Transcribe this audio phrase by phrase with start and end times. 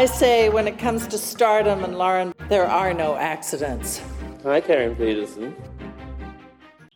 [0.00, 4.00] I say when it comes to stardom and Lauren, there are no accidents.
[4.44, 5.54] Hi, Karen Peterson.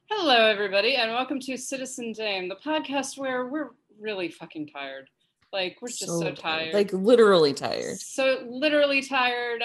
[0.09, 5.11] Hello, everybody, and welcome to Citizen Dame, the podcast where we're really fucking tired.
[5.53, 6.73] Like, we're just so, tired.
[6.73, 7.99] Like, literally tired.
[7.99, 9.63] So, literally tired.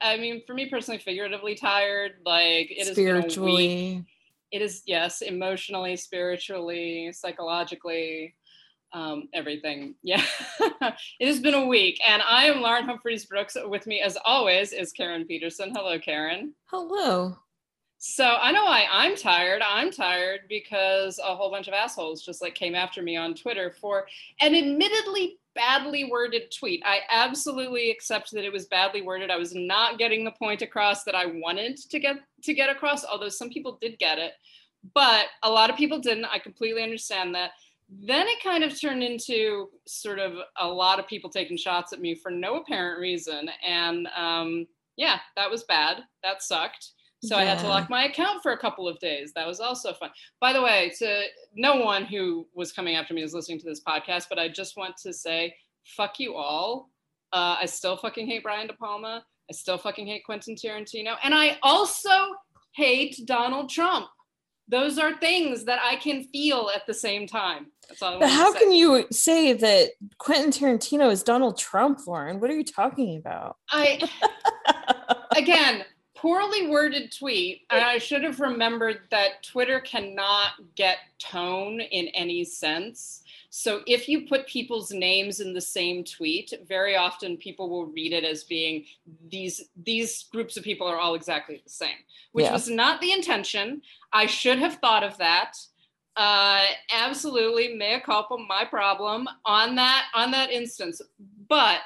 [0.00, 2.14] I mean, for me personally, figuratively tired.
[2.26, 3.54] Like, it has been a Spiritually.
[3.98, 4.04] week.
[4.50, 8.34] It is, yes, emotionally, spiritually, psychologically,
[8.92, 9.94] um, everything.
[10.02, 10.24] Yeah.
[11.20, 13.56] it has been a week, and I am Lauren Humphries Brooks.
[13.66, 15.72] With me, as always, is Karen Peterson.
[15.74, 16.54] Hello, Karen.
[16.66, 17.36] Hello.
[18.02, 19.60] So I know why I'm tired.
[19.62, 23.74] I'm tired because a whole bunch of assholes just like came after me on Twitter
[23.78, 24.06] for
[24.40, 26.82] an admittedly badly worded tweet.
[26.86, 29.30] I absolutely accept that it was badly worded.
[29.30, 33.04] I was not getting the point across that I wanted to get to get across,
[33.04, 34.32] although some people did get it.
[34.94, 36.24] But a lot of people didn't.
[36.24, 37.50] I completely understand that.
[37.90, 42.00] Then it kind of turned into sort of a lot of people taking shots at
[42.00, 43.50] me for no apparent reason.
[43.66, 46.02] And um, yeah, that was bad.
[46.22, 46.92] That sucked.
[47.22, 49.32] So I had to lock my account for a couple of days.
[49.34, 50.10] That was also fun.
[50.40, 51.24] By the way, to
[51.54, 54.78] no one who was coming after me is listening to this podcast, but I just
[54.78, 56.88] want to say, fuck you all.
[57.32, 59.22] Uh, I still fucking hate Brian De Palma.
[59.50, 61.16] I still fucking hate Quentin Tarantino.
[61.22, 62.10] And I also
[62.72, 64.06] hate Donald Trump.
[64.70, 67.66] Those are things that I can feel at the same time.
[67.88, 72.38] That's all But how can you say that Quentin Tarantino is Donald Trump, Lauren?
[72.38, 73.56] What are you talking about?
[73.70, 74.00] I
[75.36, 75.84] again
[76.16, 82.44] poorly worded tweet and i should have remembered that twitter cannot get tone in any
[82.44, 83.19] sense
[83.52, 88.12] so if you put people's names in the same tweet very often people will read
[88.12, 88.84] it as being
[89.28, 91.96] these these groups of people are all exactly the same
[92.32, 92.52] which Yeah.
[92.52, 93.82] was not the intention.
[94.12, 95.56] I should have thought of that.
[96.16, 101.02] Uh absolutely mea culpa my problem on that on that instance.
[101.48, 101.80] But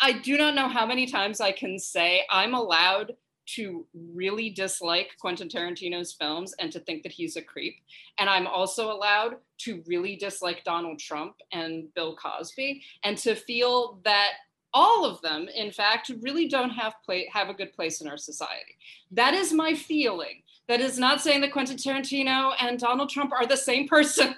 [0.00, 3.14] I do not know how many times I can say I'm allowed
[3.46, 7.76] to really dislike Quentin Tarantino's films and to think that he's a creep.
[8.18, 14.00] And I'm also allowed to really dislike Donald Trump and Bill Cosby and to feel
[14.04, 14.32] that
[14.74, 18.18] all of them, in fact, really don't have play, have a good place in our
[18.18, 18.76] society.
[19.10, 20.42] That is my feeling.
[20.68, 24.34] That is not saying that Quentin Tarantino and Donald Trump are the same person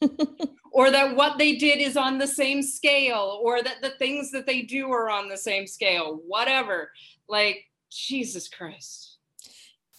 [0.72, 4.46] or that what they did is on the same scale or that the things that
[4.46, 6.90] they do are on the same scale whatever
[7.28, 9.18] like jesus christ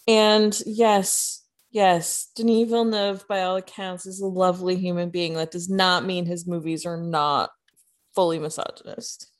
[0.08, 5.34] And yes, yes, Denis Villeneuve, by all accounts, is a lovely human being.
[5.34, 7.50] That does not mean his movies are not
[8.14, 9.31] fully misogynist.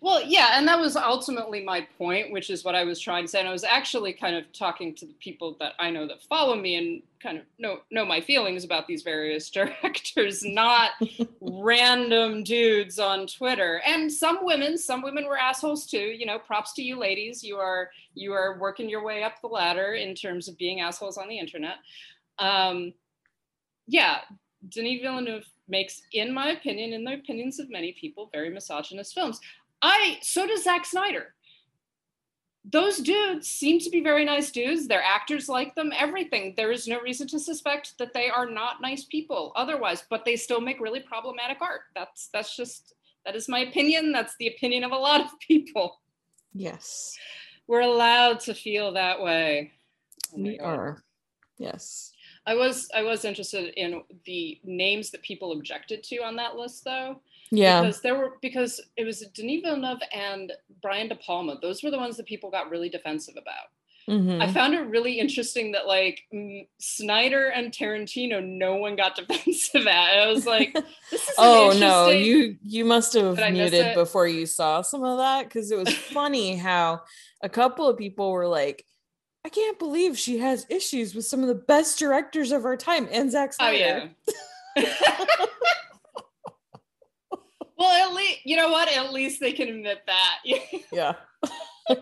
[0.00, 3.28] Well yeah and that was ultimately my point which is what i was trying to
[3.28, 6.22] say and i was actually kind of talking to the people that i know that
[6.22, 10.90] follow me and kind of know know my feelings about these various directors not
[11.40, 13.80] random dudes on twitter.
[13.86, 17.56] And some women some women were assholes too you know props to you ladies you
[17.56, 21.28] are you are working your way up the ladder in terms of being assholes on
[21.28, 21.76] the internet.
[22.38, 22.92] Um
[23.86, 24.18] yeah
[24.68, 29.40] denis villeneuve makes in my opinion in the opinions of many people very misogynist films
[29.82, 31.34] I so does Zack Snyder.
[32.70, 34.86] Those dudes seem to be very nice dudes.
[34.86, 36.52] Their actors like them, everything.
[36.56, 40.36] There is no reason to suspect that they are not nice people otherwise, but they
[40.36, 41.82] still make really problematic art.
[41.94, 42.94] That's that's just
[43.24, 44.12] that is my opinion.
[44.12, 46.00] That's the opinion of a lot of people.
[46.52, 47.16] Yes,
[47.66, 49.72] We're allowed to feel that way.
[50.34, 51.02] Oh we are.
[51.58, 52.12] Yes.
[52.46, 56.84] I was I was interested in the names that people objected to on that list
[56.84, 57.20] though.
[57.50, 57.82] Yeah.
[57.82, 61.58] because there were because it was Denis Villeneuve and Brian De Palma.
[61.62, 63.68] Those were the ones that people got really defensive about.
[64.08, 64.40] Mhm.
[64.42, 66.22] I found it really interesting that like
[66.78, 70.18] Snyder and Tarantino, no one got defensive at.
[70.18, 70.72] I was like,
[71.10, 74.80] this is oh no you you must have Did I miss muted before you saw
[74.82, 77.02] some of that because it was funny how
[77.42, 78.84] a couple of people were like
[79.44, 83.08] i can't believe she has issues with some of the best directors of our time
[83.12, 84.10] and Zack Oh Snyder.
[84.76, 84.84] yeah.
[87.78, 88.90] Well, at least you know what?
[88.92, 90.38] At least they can admit that.
[90.92, 91.12] yeah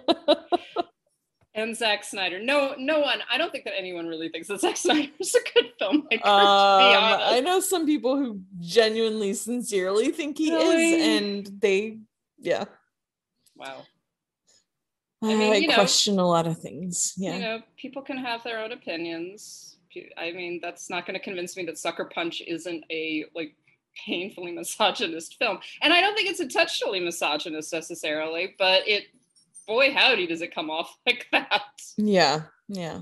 [1.54, 2.38] and Zack Snyder.
[2.42, 3.20] No, no one.
[3.30, 6.24] I don't think that anyone really thinks that Zack Snyder is a good filmmaker.
[6.26, 10.92] um, i know some people who genuinely sincerely think he Really?
[10.94, 11.98] is and they
[12.38, 12.64] yeah
[13.56, 13.84] Wow.
[15.22, 17.14] I, I mean, you know- question a lot of things.
[17.16, 17.34] Yeah.
[17.34, 19.78] You know, people can have their own opinions.
[20.18, 23.56] I mean, that's not going to convince me that Sucker Punch isn't a like
[24.04, 25.58] painfully misogynist film.
[25.82, 29.04] And I don't think it's intentionally misogynist necessarily, but it
[29.66, 31.62] boy howdy does it come off like that.
[31.96, 33.00] Yeah, yeah.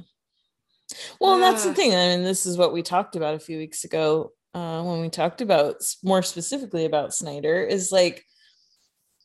[1.21, 1.75] Well, that's the Ah.
[1.75, 1.95] thing.
[1.95, 5.09] I mean, this is what we talked about a few weeks ago uh, when we
[5.09, 7.63] talked about more specifically about Snyder.
[7.63, 8.25] Is like,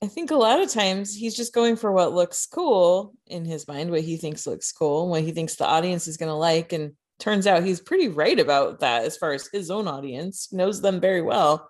[0.01, 3.67] I think a lot of times he's just going for what looks cool in his
[3.67, 6.71] mind, what he thinks looks cool, what he thinks the audience is going to like,
[6.73, 10.81] and turns out he's pretty right about that as far as his own audience knows
[10.81, 11.69] them very well.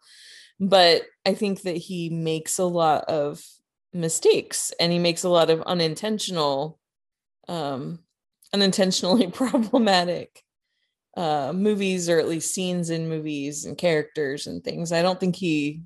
[0.60, 3.44] But I think that he makes a lot of
[3.94, 6.80] mistakes and he makes a lot of unintentional
[7.48, 8.00] um
[8.54, 10.44] unintentionally problematic
[11.18, 15.36] uh movies or at least scenes in movies and characters and things i don't think
[15.36, 15.81] he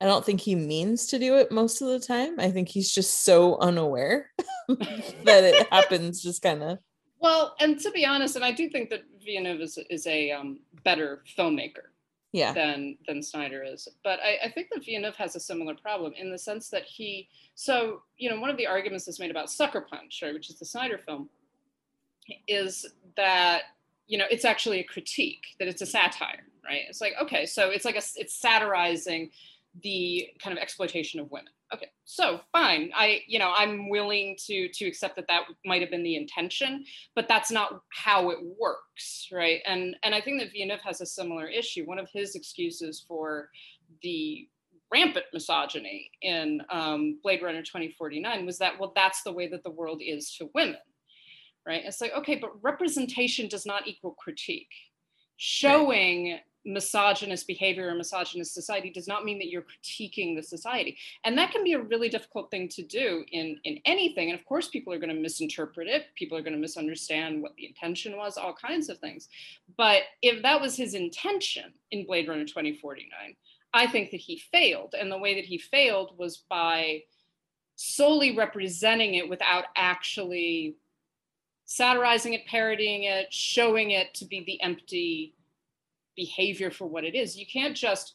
[0.00, 2.92] i don't think he means to do it most of the time i think he's
[2.92, 4.30] just so unaware
[4.68, 6.78] that it happens just kind of
[7.20, 10.60] Well, and to be honest, and I do think that Villeneuve is, is a um,
[10.84, 11.88] better filmmaker
[12.36, 13.88] yeah than than Snyder is.
[14.04, 17.28] But I, I think that Villeneuve has a similar problem in the sense that he
[17.54, 20.58] so you know one of the arguments that's made about Sucker Punch, right, which is
[20.58, 21.30] the Snyder film,
[22.46, 22.86] is
[23.16, 23.62] that
[24.06, 26.82] you know it's actually a critique, that it's a satire, right?
[26.88, 29.30] It's like okay, so it's like a it's satirizing
[29.82, 31.52] the kind of exploitation of women.
[31.74, 35.90] Okay, so fine, I you know I'm willing to to accept that that might have
[35.90, 36.84] been the intention,
[37.16, 39.60] but that's not how it works right?
[39.66, 41.84] And and i think that villeneuve has a similar issue.
[41.84, 43.50] One of his excuses for
[44.02, 44.48] the
[44.92, 49.70] rampant misogyny in um, blade runner 2049 was that well that's the way that the
[49.70, 50.76] world is to women
[51.66, 51.82] right?
[51.84, 54.72] It's like okay but representation does not equal critique.
[55.38, 60.98] Showing misogynist behavior or misogynist society does not mean that you're critiquing the society.
[61.24, 64.30] And that can be a really difficult thing to do in in anything.
[64.30, 66.06] And of course people are going to misinterpret it.
[66.16, 69.28] People are going to misunderstand what the intention was all kinds of things.
[69.76, 73.36] But if that was his intention in blade runner 2049
[73.74, 74.94] i think that he failed.
[74.98, 77.02] And the way that he failed was by
[77.76, 80.76] solely representing it without actually
[81.66, 85.34] satirizing it parodying it showing it to be the empty
[86.16, 87.36] behavior for what it is.
[87.36, 88.14] You can't just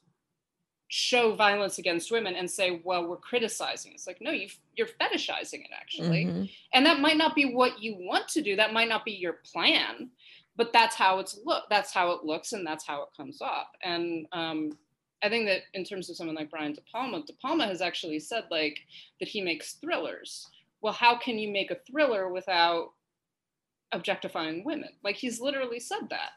[0.93, 3.93] show violence against women and say, well, we're criticizing.
[3.93, 6.25] It's like, no, you, you're fetishizing it actually.
[6.25, 6.51] Mhm.
[6.73, 8.57] And that might not be what you want to do.
[8.57, 10.09] That might not be your plan,
[10.57, 11.63] but that's how it's look.
[11.69, 13.67] That's how it looks and that's how it comes off.
[13.81, 14.77] And um,
[15.23, 18.19] I think that in terms of someone like Brian De Palma, De Palma has actually
[18.19, 18.79] said like
[19.21, 20.49] that he makes thrillers.
[20.81, 22.89] Well, how can you make a thriller without
[23.93, 24.89] objectifying women?
[25.05, 26.31] Like he's literally said that.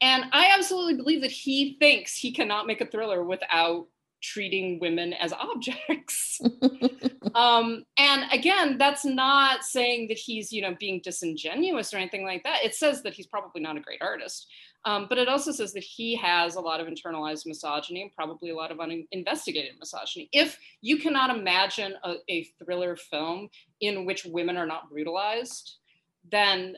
[0.00, 3.86] And I absolutely believe that he thinks he cannot make a thriller without
[4.24, 6.40] treating women as objects.
[7.34, 12.42] um, and again, that's not saying that he's, you know, being disingenuous or anything like
[12.44, 12.64] that.
[12.64, 14.46] It says that he's probably not a great artist.
[14.86, 18.50] Um, but it also says that he has a lot of internalized misogyny and probably
[18.50, 20.28] a lot of uninvestigated misogyny.
[20.32, 23.48] If you cannot imagine a, a thriller film
[23.80, 25.78] in which women are not brutalized,
[26.30, 26.76] then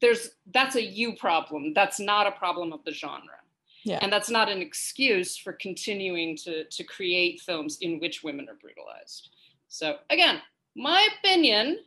[0.00, 1.72] there's that's a you problem.
[1.74, 3.40] That's not a problem of the genre.
[3.84, 3.98] Yeah.
[4.02, 8.56] And that's not an excuse for continuing to, to create films in which women are
[8.60, 9.30] brutalized.
[9.68, 10.40] So again,
[10.76, 11.78] my opinion,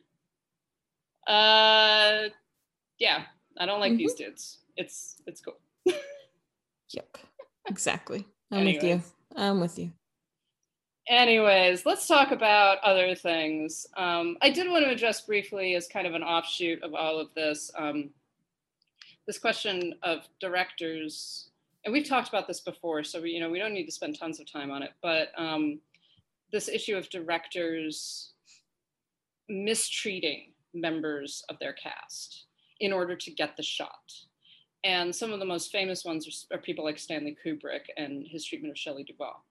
[1.28, 2.30] uh
[2.98, 3.24] yeah,
[3.58, 4.60] I don't like these dudes.
[4.78, 5.60] It's it's cool.
[6.94, 7.18] Yep.
[7.70, 8.26] Exactly.
[8.52, 9.02] I'm with you.
[9.36, 9.94] I'm with you.
[11.08, 13.88] Anyways, let's talk about other things.
[13.98, 17.34] Um, I did want to address briefly, as kind of an offshoot of all of
[17.34, 18.12] this, um,
[19.26, 21.50] this question of directors.
[21.84, 24.18] And we've talked about this before, so we, you know we don't need to spend
[24.18, 24.92] tons of time on it.
[25.02, 25.80] But um,
[26.52, 28.34] this issue of directors
[29.50, 32.46] mistreating members of their cast
[32.80, 34.14] in order to get the shot.
[34.84, 38.46] And some of the most famous ones are, are people like Stanley Kubrick and his
[38.46, 39.44] treatment of Shelley Duvall.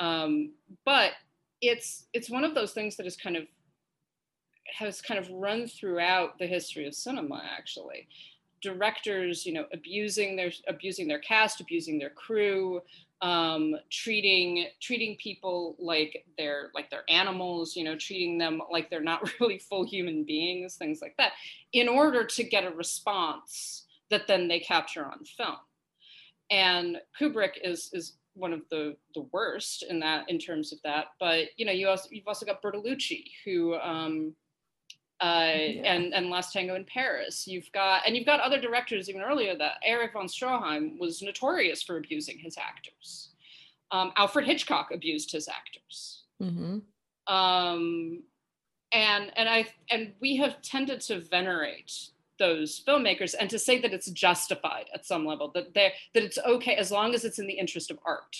[0.00, 0.52] Um,
[0.84, 1.12] but
[1.60, 3.44] it's it's one of those things that is kind of
[4.78, 7.42] has kind of run throughout the history of cinema.
[7.56, 8.08] Actually,
[8.62, 12.80] directors, you know, abusing their abusing their cast, abusing their crew,
[13.22, 19.00] um, treating treating people like they're like they're animals, you know, treating them like they're
[19.00, 21.32] not really full human beings, things like that,
[21.72, 25.56] in order to get a response that then they capture on film.
[26.50, 31.06] And Kubrick is is one of the the worst in that in terms of that.
[31.18, 33.74] But you know, you also you've also got Bertolucci who.
[33.76, 34.34] Um,
[35.22, 37.46] uh, and and Last Tango in Paris.
[37.46, 41.82] You've got and you've got other directors even earlier that Erich von Stroheim was notorious
[41.82, 43.28] for abusing his actors.
[43.90, 46.24] Um, Alfred Hitchcock abused his actors.
[46.40, 46.78] hmm
[47.26, 48.22] Um,
[48.92, 51.92] and and I and we have tended to venerate
[52.40, 56.38] those filmmakers and to say that it's justified at some level that they that it's
[56.38, 58.34] okay as long as it's in the interest of art.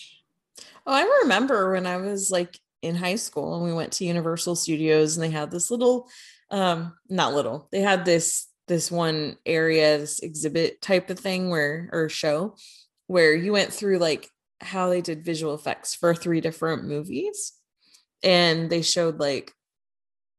[0.87, 4.57] Oh, I remember when I was like in high school and we went to Universal
[4.57, 6.09] Studios and they had this little
[6.51, 7.69] um not little.
[7.71, 12.57] They had this this one area this exhibit type of thing where or show
[13.07, 14.29] where you went through like
[14.61, 17.53] how they did visual effects for three different movies
[18.23, 19.53] and they showed like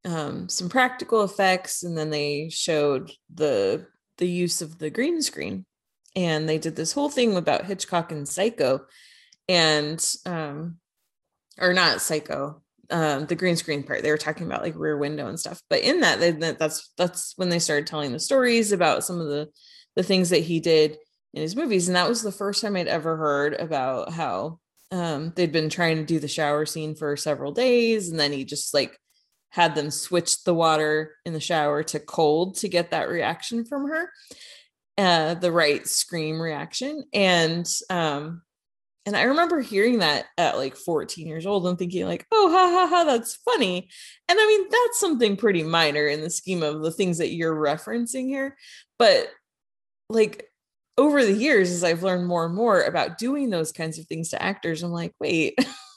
[0.06, 3.86] um, some practical effects and then they showed the
[4.18, 5.66] the use of the green screen.
[6.16, 8.86] And they did this whole thing about hitchcock and psycho
[9.50, 10.78] and um
[11.60, 14.04] or not psycho um the green screen part.
[14.04, 15.62] They were talking about like rear window and stuff.
[15.70, 19.28] But in that they, that's that's when they started telling the stories about some of
[19.28, 19.50] the
[19.96, 20.98] the things that he did
[21.34, 21.88] in his movies.
[21.88, 24.60] And that was the first time i'd ever heard about how
[24.92, 28.10] um they'd been trying to do the shower scene for several days.
[28.10, 29.00] And then he just like
[29.52, 33.88] had them switch the water in the shower to cold to get that reaction from
[33.88, 34.10] her
[34.98, 37.04] uh the right scream reaction.
[37.14, 38.42] And um
[39.06, 42.70] and i remember hearing that at like 14 years old and thinking like oh ha
[42.70, 43.90] ha ha that's funny.
[44.28, 47.56] And i mean that's something pretty minor in the scheme of the things that you're
[47.56, 48.58] referencing here.
[49.00, 49.30] But
[50.10, 50.48] like
[50.98, 54.30] over the years as i've learned more and more about doing those kinds of things
[54.30, 55.58] to actors i'm like wait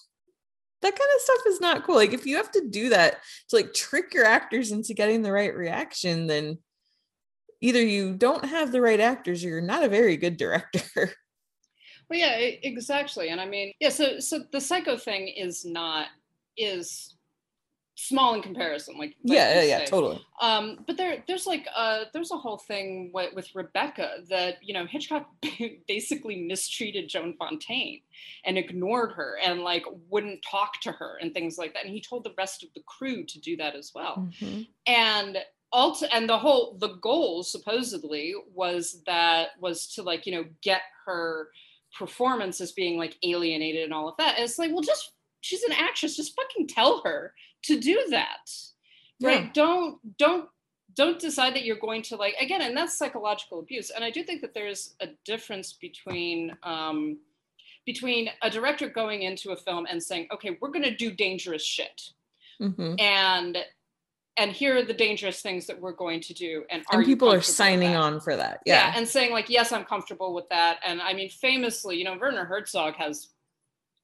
[0.85, 1.95] that kind of stuff is not cool.
[1.95, 5.33] Like if you have to do that to like trick your actors into getting the
[5.33, 6.59] right reaction, then
[7.61, 11.13] either you don't have the right actors or you're not a very good director.
[12.11, 13.31] Well, yeah, exactly.
[13.31, 16.09] And I mean, yeah, so so the psycho thing is not
[16.55, 17.14] is
[17.97, 20.21] small in comparison like, like yeah yeah, yeah totally.
[20.41, 24.75] Um but there there's like uh there's a whole thing with, with rebecca that you
[24.75, 25.29] know hitchcock
[25.89, 28.01] basically mistreated joan fontaine
[28.45, 31.85] and ignored her and like wouldn't talk to her and things like that.
[31.85, 34.29] And he told the rest of the crew to do that as well.
[34.41, 34.63] Mm-hmm.
[34.87, 35.39] and
[35.73, 40.83] also and the whole the goal supposedly was that was to like you know get
[41.05, 41.49] her
[41.99, 44.37] performance as being like alienated and all of that.
[44.37, 46.17] And it's like well just she's an actress.
[46.17, 47.35] Just fucking tell her
[47.65, 48.51] to do that
[49.23, 49.51] right yeah.
[49.55, 50.49] don't don't
[50.95, 54.23] don't decide that you're going to like again and that's psychological abuse and i do
[54.23, 57.19] think that there's a difference between um
[57.87, 61.65] between a director going into a film and saying okay we're going to do dangerous
[61.65, 62.11] shit
[62.61, 62.95] mm-hmm.
[62.99, 63.59] and
[64.37, 67.41] and here are the dangerous things that we're going to do and, and people are
[67.41, 68.89] signing on for that yeah.
[68.89, 72.17] yeah and saying like yes i'm comfortable with that and i mean famously you know
[72.21, 73.29] werner herzog has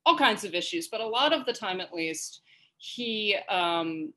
[0.06, 2.42] all kinds of issues but a lot of the time at least
[2.80, 4.12] he um,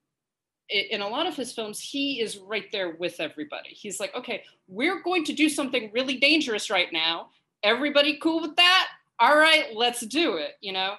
[0.70, 3.70] in a lot of his films he is right there with everybody.
[3.70, 7.30] He's like okay we're going to do something really dangerous right now.
[7.62, 8.88] Everybody cool with that?
[9.20, 10.96] All right let's do it you know?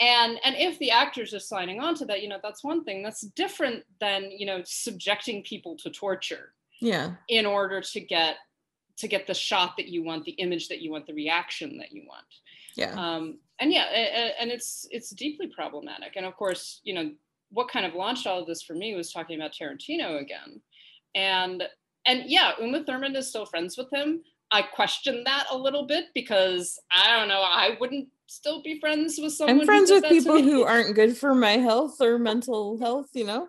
[0.00, 3.02] And and if the actors are signing on to that you know that's one thing.
[3.02, 7.12] That's different than you know subjecting people to torture yeah.
[7.28, 8.36] in order to get
[8.98, 11.92] to get the shot that you want the image that you want the reaction that
[11.92, 12.26] you want
[12.78, 13.84] yeah um and yeah,
[14.40, 16.14] and it's it's deeply problematic.
[16.16, 17.10] And of course, you know,
[17.50, 20.60] what kind of launched all of this for me was talking about Tarantino again,
[21.14, 21.64] and
[22.06, 24.22] and yeah, Uma Thurman is still friends with him.
[24.50, 27.42] I question that a little bit because I don't know.
[27.42, 29.60] I wouldn't still be friends with someone.
[29.60, 33.08] I'm friends with people who aren't good for my health or mental health.
[33.12, 33.48] You know.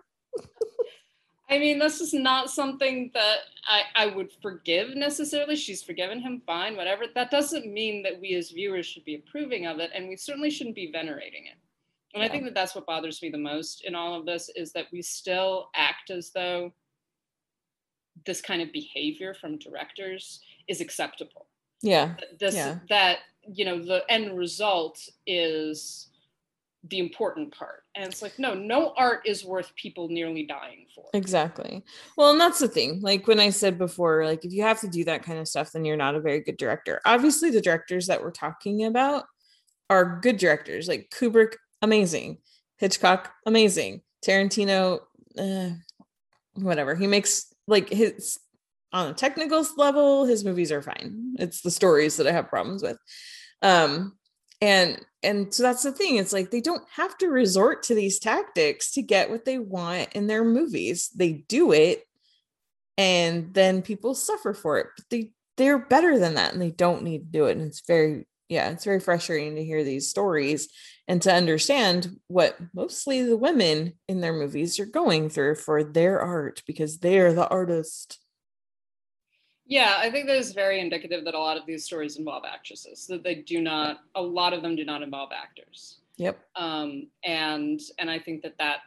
[1.50, 5.56] I mean, this is not something that I, I would forgive necessarily.
[5.56, 7.04] She's forgiven him, fine, whatever.
[7.12, 10.50] That doesn't mean that we as viewers should be approving of it, and we certainly
[10.50, 11.58] shouldn't be venerating it.
[12.14, 12.28] And yeah.
[12.28, 14.86] I think that that's what bothers me the most in all of this is that
[14.92, 16.72] we still act as though
[18.26, 21.46] this kind of behavior from directors is acceptable.
[21.82, 22.14] Yeah.
[22.38, 22.78] This yeah.
[22.88, 23.18] that
[23.52, 26.09] you know the end result is
[26.88, 27.82] the important part.
[27.94, 31.04] And it's like, no, no art is worth people nearly dying for.
[31.12, 31.84] Exactly.
[32.16, 33.00] Well, and that's the thing.
[33.00, 35.72] Like when I said before, like if you have to do that kind of stuff,
[35.72, 37.00] then you're not a very good director.
[37.04, 39.24] Obviously, the directors that we're talking about
[39.90, 40.88] are good directors.
[40.88, 42.38] Like Kubrick, amazing.
[42.78, 44.00] Hitchcock, amazing.
[44.24, 45.00] Tarantino,
[45.38, 45.70] uh,
[46.54, 46.94] whatever.
[46.94, 48.38] He makes like his
[48.92, 51.36] on a technical level, his movies are fine.
[51.38, 52.98] It's the stories that I have problems with.
[53.62, 54.16] Um,
[54.60, 58.18] and and so that's the thing it's like they don't have to resort to these
[58.18, 61.10] tactics to get what they want in their movies.
[61.14, 62.04] They do it
[62.96, 67.02] and then people suffer for it but they they're better than that and they don't
[67.02, 70.68] need to do it and it's very yeah it's very frustrating to hear these stories
[71.08, 76.20] and to understand what mostly the women in their movies are going through for their
[76.20, 78.18] art because they're the artist
[79.70, 83.06] yeah, I think that is very indicative that a lot of these stories involve actresses.
[83.06, 86.00] That they do not, a lot of them do not involve actors.
[86.16, 86.40] Yep.
[86.56, 88.80] Um, and and I think that that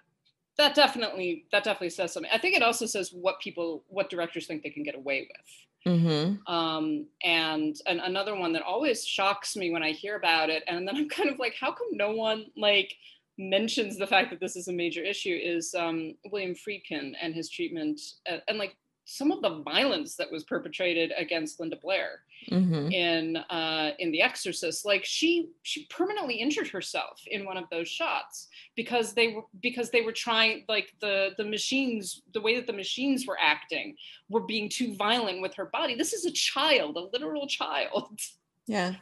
[0.57, 2.29] that definitely that definitely says something.
[2.33, 5.95] I think it also says what people what directors think they can get away with.
[5.95, 6.53] Mm-hmm.
[6.53, 10.85] Um, and and another one that always shocks me when I hear about it, and
[10.85, 12.93] then I'm kind of like, how come no one like
[13.37, 15.39] mentions the fact that this is a major issue?
[15.41, 18.75] Is um, William Friedkin and his treatment, uh, and like
[19.05, 22.19] some of the violence that was perpetrated against Linda Blair
[22.51, 22.91] Mm-hmm.
[22.91, 24.85] in uh, in The Exorcist.
[24.85, 29.91] Like she she permanently injured herself in one of those shots because they were because
[29.91, 33.95] they were trying like the the machines the way that the machines were acting
[34.27, 35.95] were being too violent with her body.
[35.95, 38.19] This is a child, a literal child.
[38.67, 38.95] Yeah.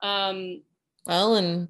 [0.00, 0.62] Um,
[1.06, 1.68] Well, and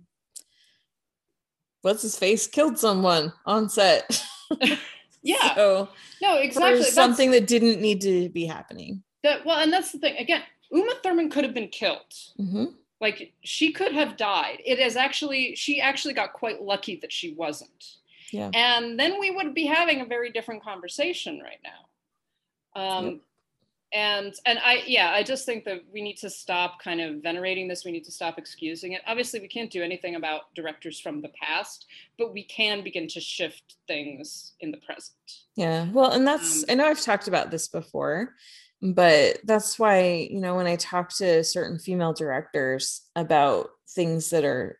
[1.83, 4.25] what's his face killed someone on set.
[5.23, 5.89] yeah, so
[6.21, 6.79] no, exactly.
[6.81, 9.03] That's- something that didn't need to be happening.
[9.23, 10.17] that well, and that's the thing.
[10.19, 12.13] Again, Uma Thurman could have been killed.
[12.41, 12.65] Mm-hmm.
[13.01, 14.63] Like she could have died.
[14.65, 17.97] It is actually she actually got quite lucky that she wasn't.
[18.31, 18.51] Yeah.
[18.55, 22.81] And then we would be having a very different conversation right now.
[22.81, 23.21] Um Yep.
[23.93, 27.69] And and I yeah, I just think that we need to stop kind of venerating
[27.69, 27.85] this.
[27.85, 29.03] We need to stop excusing it.
[29.07, 31.87] Obviously, we can't do anything about directors from the past,
[32.19, 35.17] but we can begin to shift things in the present.
[35.57, 35.91] Yeah.
[35.93, 38.35] Well, and that's, Um, I know I've talked about this before,
[38.81, 44.45] but that's why, you know, when I talk to certain female directors about things that
[44.45, 44.79] are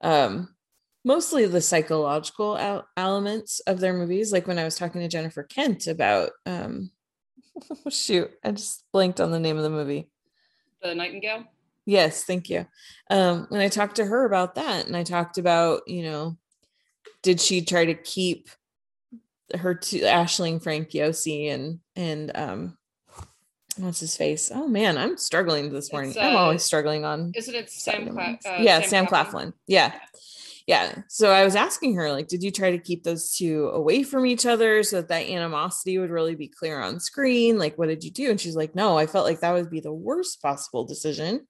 [0.00, 0.54] um,
[1.04, 5.42] mostly the psychological el- elements of their movies, like when I was talking to Jennifer
[5.42, 6.90] Kent about, um,
[7.90, 10.08] shoot, I just blanked on the name of the movie.
[10.82, 11.44] The Nightingale?
[11.86, 12.66] Yes, thank you.
[13.10, 16.36] Um, and I talked to her about that, and I talked about, you know,
[17.22, 18.48] did she try to keep
[19.54, 22.78] her to Aisling Franciosi and and um
[23.76, 24.50] what's his face?
[24.54, 26.10] Oh man, I'm struggling this morning.
[26.10, 29.52] It's, I'm uh, always struggling on Isn't it Sam Cla- uh, yeah, Sam Claflin.
[29.66, 29.92] Yeah.
[30.66, 31.02] Yeah.
[31.08, 34.24] So I was asking her, like, did you try to keep those two away from
[34.24, 37.58] each other so that that animosity would really be clear on screen?
[37.58, 38.30] Like, what did you do?
[38.30, 41.46] And she's like, no, I felt like that would be the worst possible decision.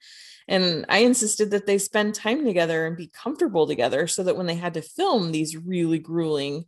[0.48, 4.46] And I insisted that they spend time together and be comfortable together so that when
[4.46, 6.64] they had to film these really grueling,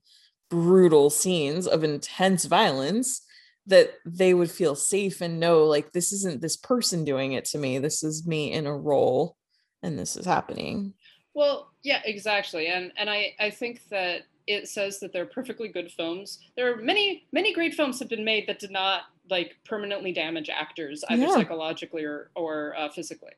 [0.48, 3.22] brutal scenes of intense violence,
[3.66, 7.58] that they would feel safe and know, like, this isn't this person doing it to
[7.58, 7.78] me.
[7.78, 9.36] This is me in a role
[9.82, 10.94] and this is happening.
[11.36, 12.68] Well, yeah, exactly.
[12.68, 16.38] And and I I think that it says that they're perfectly good films.
[16.56, 20.48] There are many many great films have been made that did not like permanently damage
[20.48, 21.34] actors either Yeah.
[21.34, 23.34] psychologically or or uh, physically,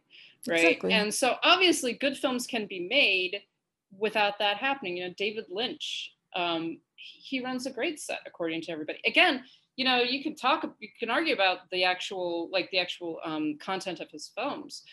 [0.46, 0.64] right?
[0.64, 0.92] Exactly.
[0.92, 3.42] And so obviously good films can be made
[3.90, 4.98] without that happening.
[4.98, 9.00] You know, David Lynch, um, he runs a great set according to everybody.
[9.06, 9.42] Again,
[9.74, 13.56] you know, you can talk, you can argue about the actual like the actual um,
[13.60, 14.84] content of his films,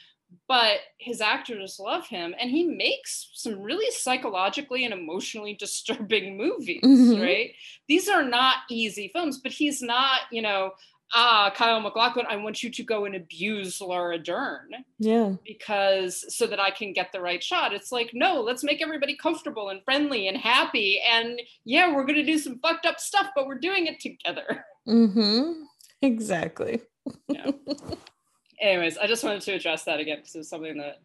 [0.48, 6.82] but his actors love him and he makes some really psychologically and emotionally disturbing movies
[6.84, 7.22] Mhm.
[7.22, 7.52] right
[7.88, 10.72] these are not easy films but he's not you know
[11.14, 15.34] ah kyle maclachlan i want you to go and abuse laura dern Yeah.
[15.46, 19.16] because so that i can get the right shot it's like no let's make everybody
[19.16, 23.28] comfortable and friendly and happy and yeah we're going to do some fucked up stuff
[23.36, 25.64] but we're doing it together Mm-hmm.
[26.04, 26.82] Exactly.
[28.60, 31.00] anyways, I just wanted to address that again because it's something that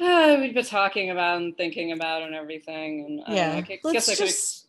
[0.00, 3.04] uh, we've been talking about and thinking about and everything.
[3.06, 3.62] And know, Yeah.
[3.82, 4.26] Let's guess I could.
[4.26, 4.60] just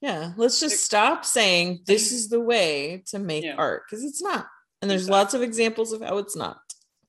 [0.00, 3.54] yeah, let's just stop saying this is the way to make Yeah.
[3.56, 4.46] art because it's not.
[4.82, 5.18] And there's Exactly.
[5.18, 6.60] lots of examples of how it's not.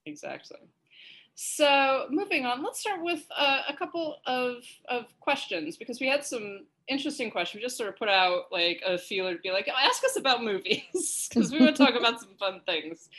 [0.06, 0.60] Exactly.
[1.34, 6.24] So moving on, let's start with uh, a couple of, of questions because we had
[6.24, 7.60] some interesting questions.
[7.60, 10.16] We just sort of put out like a feeler to be like, "Oh, ask us
[10.16, 13.10] about movies because we want to talk about some fun things.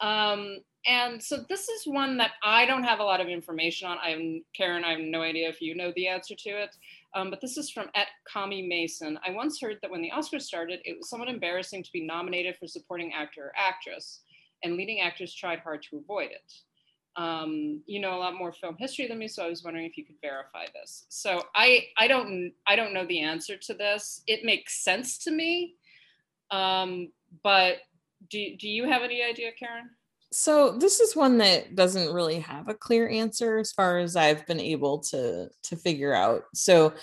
[0.00, 3.96] Um, and so this is one that I don't have a lot of information on.
[4.02, 4.84] I'm Karen.
[4.84, 6.76] I have no idea if you know the answer to it.
[7.14, 9.18] Um, but this is from at Kami Mason.
[9.26, 12.56] I once heard that when the Oscars started, it was somewhat embarrassing to be nominated
[12.58, 14.20] for supporting actor or actress,
[14.62, 16.52] and leading actors tried hard to avoid it.
[17.16, 19.96] Um, you know a lot more film history than me, so I was wondering if
[19.96, 21.06] you could verify this.
[21.08, 24.22] So I I don't I don't know the answer to this.
[24.26, 25.76] It makes sense to me,
[26.50, 27.12] um,
[27.44, 27.76] but
[28.28, 29.90] do do you have any idea, Karen?
[30.32, 34.46] So this is one that doesn't really have a clear answer as far as I've
[34.46, 36.42] been able to to figure out.
[36.54, 36.94] So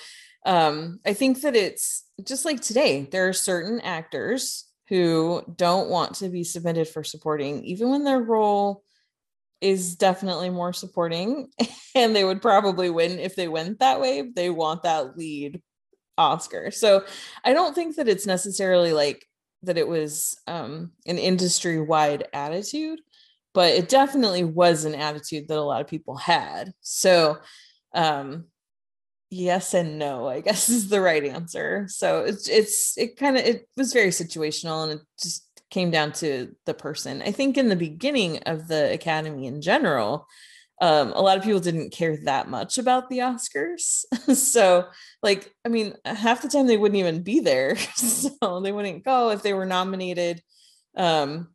[0.46, 6.16] um I think that it's just like today there are certain actors who don't want
[6.16, 8.84] to be submitted for supporting even when their role
[9.62, 11.48] is definitely more supporting
[11.96, 15.62] and they would probably win if they went that way they want that lead
[16.18, 17.06] oscar so
[17.46, 19.26] i don't think that it's necessarily like
[19.64, 23.00] that it was um an industry wide attitude
[23.54, 26.74] but it definitely was an attitude that a lot of people had.
[26.82, 27.38] So
[27.94, 28.46] um
[29.30, 31.86] yes and no i guess is the right answer.
[31.90, 36.12] So it's it's it kind of it was very situational and it just came down
[36.12, 37.22] to the person.
[37.22, 40.28] I think in the beginning of the academy in general
[40.82, 44.04] um, a lot of people didn't care that much about the oscars.
[44.36, 44.88] So
[45.24, 47.76] like i mean half the time they wouldn't even be there.
[47.96, 50.42] So they wouldn't go if they were nominated.
[50.98, 51.50] Um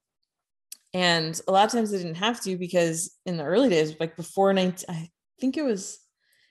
[0.94, 4.16] and a lot of times they didn't have to because in the early days like
[4.16, 5.10] before 19 i
[5.40, 5.98] think it was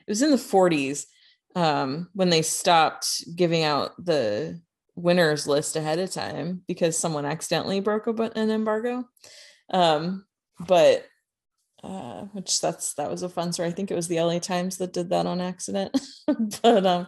[0.06, 1.06] it was in the 40s
[1.56, 4.60] um, when they stopped giving out the
[4.96, 9.06] winners list ahead of time because someone accidentally broke an embargo.
[9.72, 10.26] Um,
[10.60, 11.06] but
[11.86, 13.70] uh, which that's that was a fun story.
[13.70, 15.98] I think it was the LA Times that did that on accident.
[16.62, 17.08] but um,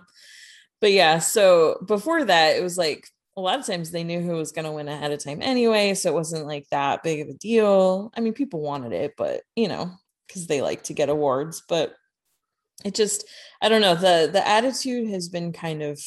[0.82, 4.34] but yeah, so before that, it was like a lot of times they knew who
[4.34, 7.30] was going to win ahead of time anyway, so it wasn't like that big of
[7.30, 8.12] a deal.
[8.16, 9.92] I mean, people wanted it, but you know,
[10.28, 11.96] because they like to get awards, but
[12.86, 13.26] it just
[13.62, 16.00] i don't know the the attitude has been kind of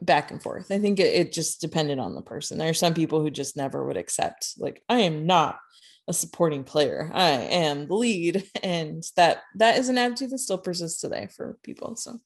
[0.00, 2.94] back and forth i think it, it just depended on the person there are some
[2.94, 5.58] people who just never would accept like i am not
[6.08, 10.58] a supporting player i am the lead and that that is an attitude that still
[10.58, 12.20] persists today for people so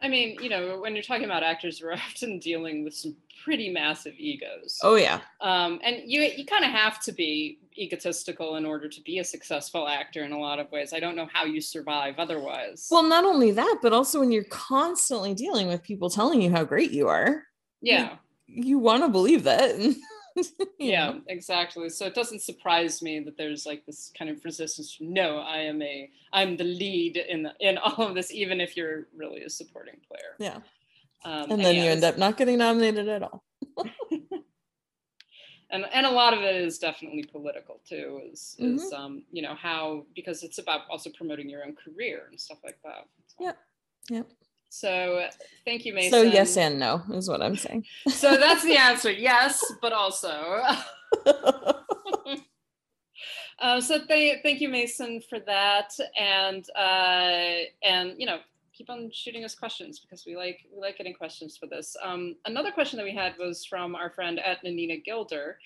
[0.00, 3.70] I mean, you know, when you're talking about actors, we're often dealing with some pretty
[3.70, 4.78] massive egos.
[4.82, 5.20] Oh yeah.
[5.40, 9.24] Um, and you you kind of have to be egotistical in order to be a
[9.24, 10.92] successful actor in a lot of ways.
[10.92, 12.88] I don't know how you survive otherwise.
[12.90, 16.64] Well, not only that, but also when you're constantly dealing with people telling you how
[16.64, 17.42] great you are.
[17.80, 18.16] Yeah.
[18.46, 19.74] You, you want to believe that.
[20.78, 21.20] yeah, know?
[21.28, 21.88] exactly.
[21.88, 24.96] So it doesn't surprise me that there's like this kind of resistance.
[25.00, 28.76] No, I am a, I'm the lead in the, in all of this, even if
[28.76, 30.36] you're really a supporting player.
[30.38, 30.58] Yeah.
[31.24, 33.42] Um, and then and yeah, you end up not getting nominated at all.
[35.70, 38.20] and and a lot of it is definitely political too.
[38.30, 38.76] Is mm-hmm.
[38.76, 42.58] is um you know how because it's about also promoting your own career and stuff
[42.62, 43.06] like that.
[43.26, 43.44] So.
[43.44, 43.58] Yep.
[44.10, 44.30] Yep.
[44.68, 45.26] So
[45.64, 46.10] thank you, Mason.
[46.10, 47.84] So yes and no is what I'm saying.
[48.08, 49.10] so that's the answer.
[49.10, 50.62] Yes, but also.
[53.60, 58.38] uh, so thank thank you, Mason, for that, and uh, and you know
[58.76, 61.96] keep on shooting us questions because we like we like getting questions for this.
[62.02, 65.58] Um, another question that we had was from our friend at Nanina Gilder,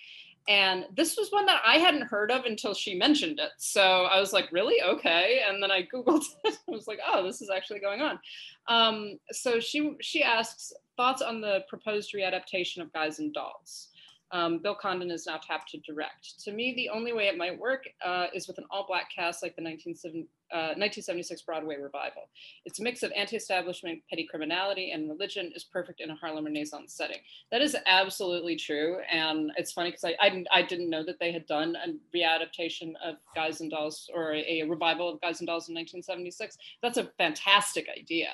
[0.50, 3.50] and this was one that I hadn't heard of until she mentioned it.
[3.56, 4.82] So I was like, really?
[4.82, 5.42] Okay.
[5.48, 6.58] And then I Googled it.
[6.68, 8.18] I was like, oh, this is actually going on.
[8.66, 13.90] Um, so she she asks thoughts on the proposed readaptation of Guys and Dolls.
[14.32, 16.40] Um, Bill Condon is now tapped to direct.
[16.44, 19.42] To me, the only way it might work uh, is with an all black cast
[19.42, 22.28] like the 1970, uh, 1976 Broadway revival.
[22.64, 26.44] Its a mix of anti establishment, petty criminality, and religion is perfect in a Harlem
[26.44, 27.18] Renaissance setting.
[27.50, 28.98] That is absolutely true.
[29.10, 32.92] And it's funny because I, I, I, didn't know that they had done a readaptation
[33.04, 36.56] of Guys and Dolls or a, a revival of Guys and Dolls in 1976.
[36.82, 38.30] That's a fantastic idea.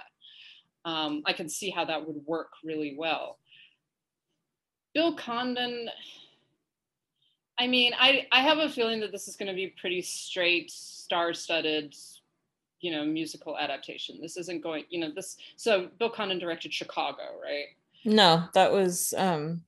[0.84, 3.38] Um, I can see how that would work really well.
[4.96, 5.90] Bill Condon,
[7.58, 10.70] I mean, I, I have a feeling that this is going to be pretty straight,
[10.70, 11.94] star-studded,
[12.80, 14.18] you know, musical adaptation.
[14.22, 15.36] This isn't going, you know, this.
[15.56, 17.66] So Bill Condon directed Chicago, right?
[18.06, 19.12] No, that was.
[19.18, 19.64] um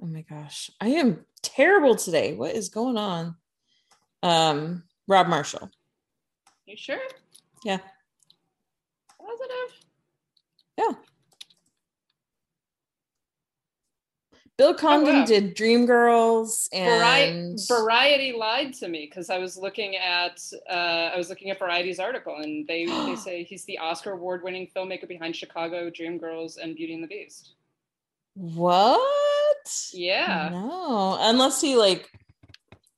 [0.00, 2.34] Oh my gosh, I am terrible today.
[2.34, 3.34] What is going on?
[4.22, 5.68] Um, Rob Marshall.
[6.66, 7.00] You sure?
[7.64, 7.78] Yeah.
[9.18, 9.86] Positive.
[10.78, 10.92] Yeah.
[14.56, 15.26] Bill oh, Condon oh, wow.
[15.26, 20.40] did Dreamgirls and Variety, Variety lied to me because I was looking at
[20.70, 24.42] uh, I was looking at Variety's article and they they say he's the Oscar award
[24.44, 27.54] winning filmmaker behind Chicago, Dreamgirls, and Beauty and the Beast.
[28.34, 29.90] What?
[29.92, 30.50] Yeah.
[30.52, 32.10] No, unless he like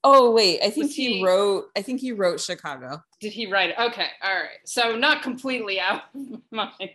[0.08, 1.64] Oh wait, I think he, he, wrote.
[1.76, 3.02] I think he wrote Chicago.
[3.20, 3.76] Did he write it?
[3.76, 4.60] Okay, all right.
[4.64, 6.90] So not completely out of my mind.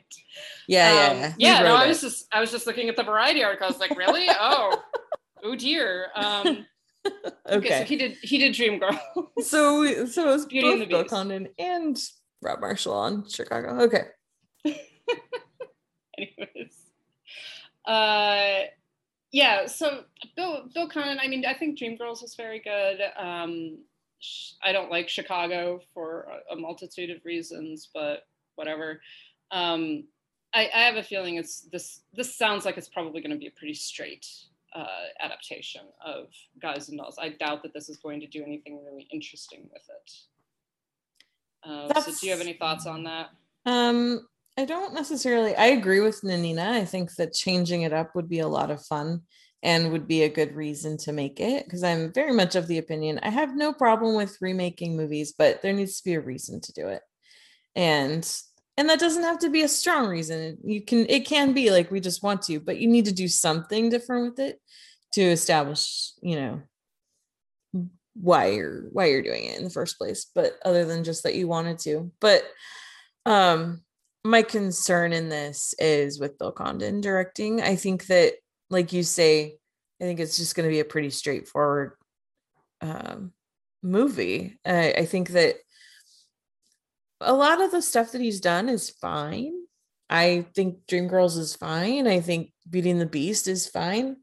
[0.65, 1.63] Yeah, um, yeah, yeah.
[1.63, 3.65] No, I was just I was just looking at the Variety article.
[3.65, 4.28] I was like, really?
[4.30, 4.82] oh,
[5.43, 6.08] oh dear.
[6.15, 6.65] Um,
[7.06, 7.26] okay.
[7.52, 7.80] okay.
[7.80, 8.97] so he did he did Dream Girl.
[9.41, 12.02] so so it was Beauty both and the Bill Condon and
[12.41, 13.82] Rob Marshall on Chicago.
[13.82, 14.06] Okay.
[16.17, 16.78] Anyways,
[17.86, 18.62] uh
[19.32, 20.04] yeah so
[20.36, 23.00] bill bill condon i mean i think dreamgirls is very good.
[23.17, 23.80] Um
[24.63, 29.02] i don't like chicago for a, a multitude of reasons but whatever.
[29.52, 30.06] Um
[30.54, 33.48] I, I, have a feeling it's this this sounds like it's probably going to be
[33.48, 34.28] a pretty straight
[34.76, 34.86] uh,
[35.22, 36.28] adaptation of
[36.62, 37.17] guys and dolls.
[37.20, 40.12] I doubt that this is going to do anything really interesting with it.
[41.63, 43.30] Uh, so do you have any thoughts on that?
[43.65, 45.55] Um I don't necessarily.
[45.55, 46.71] I agree with Nanina.
[46.71, 49.21] I think that changing it up would be a lot of fun
[49.63, 52.79] and would be a good reason to make it because I'm very much of the
[52.79, 56.61] opinion I have no problem with remaking movies, but there needs to be a reason
[56.61, 57.01] to do it.
[57.75, 58.27] and
[58.77, 61.91] and that doesn't have to be a strong reason you can it can be like
[61.91, 64.59] we just want to but you need to do something different with it
[65.13, 66.61] to establish you know
[68.15, 71.35] why you're why you're doing it in the first place but other than just that
[71.35, 72.43] you wanted to but
[73.25, 73.81] um
[74.23, 78.34] my concern in this is with bill condon directing i think that
[78.69, 79.57] like you say
[79.99, 81.93] i think it's just going to be a pretty straightforward
[82.81, 83.31] um
[83.84, 84.60] movie.
[84.65, 85.55] I, I think that
[87.19, 89.53] a lot of the stuff that he's done is fine.
[90.10, 92.07] I think dreamgirls is fine.
[92.07, 94.17] I think beating the beast is fine.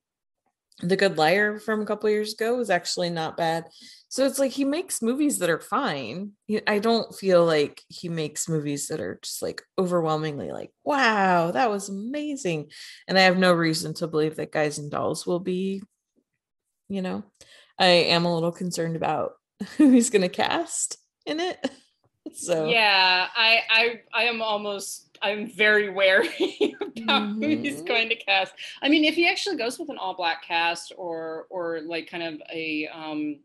[0.80, 3.64] The Good Liar from a couple years ago was actually not bad.
[4.11, 6.33] So it's like he makes movies that are fine.
[6.66, 11.71] I don't feel like he makes movies that are just like overwhelmingly like, wow, that
[11.71, 12.71] was amazing.
[13.07, 15.83] And I have no reason to believe that Guys and Dolls will be,
[16.88, 17.23] you know,
[17.79, 19.33] I am a little concerned about
[19.77, 21.71] who he's going to cast in it.
[22.35, 26.29] So yeah, I I I am almost I'm very wary
[27.03, 27.42] about mm-hmm.
[27.42, 28.53] who he's going to cast.
[28.83, 32.23] I mean, if he actually goes with an all black cast or or like kind
[32.23, 33.40] of a um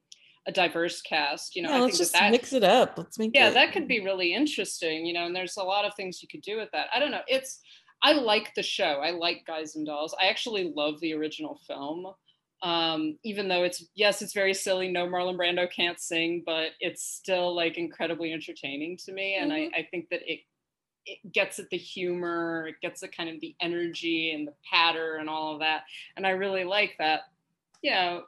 [0.45, 2.97] a diverse cast, you know, yeah, I let's think just that, that mix it up.
[2.97, 3.53] Let's make yeah, it.
[3.53, 6.41] that could be really interesting, you know, and there's a lot of things you could
[6.41, 6.87] do with that.
[6.93, 7.21] I don't know.
[7.27, 7.59] It's
[8.03, 8.99] I like the show.
[9.01, 10.13] I like Guys and Dolls.
[10.21, 12.07] I actually love the original film.
[12.61, 14.89] Um, even though it's yes, it's very silly.
[14.89, 19.73] No, Marlon Brando can't sing, but it's still like incredibly entertaining to me, and mm-hmm.
[19.75, 20.41] I, I think that it
[21.05, 25.17] it gets at the humor, it gets at kind of the energy and the patter
[25.17, 25.83] and all of that.
[26.15, 27.21] And I really like that.
[27.81, 28.23] You know,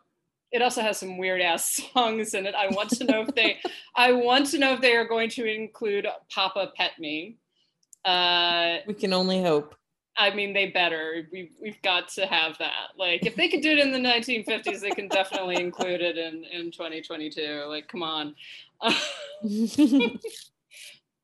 [0.51, 2.55] it also has some weird ass songs in it.
[2.55, 3.59] I want to know if they
[3.95, 7.37] I want to know if they are going to include Papa Pet Me.
[8.03, 9.75] Uh we can only hope.
[10.17, 11.27] I mean, they better.
[11.31, 12.91] We've we've got to have that.
[12.97, 16.45] Like, if they could do it in the 1950s, they can definitely include it in
[16.45, 17.65] in 2022.
[17.67, 18.35] Like, come on.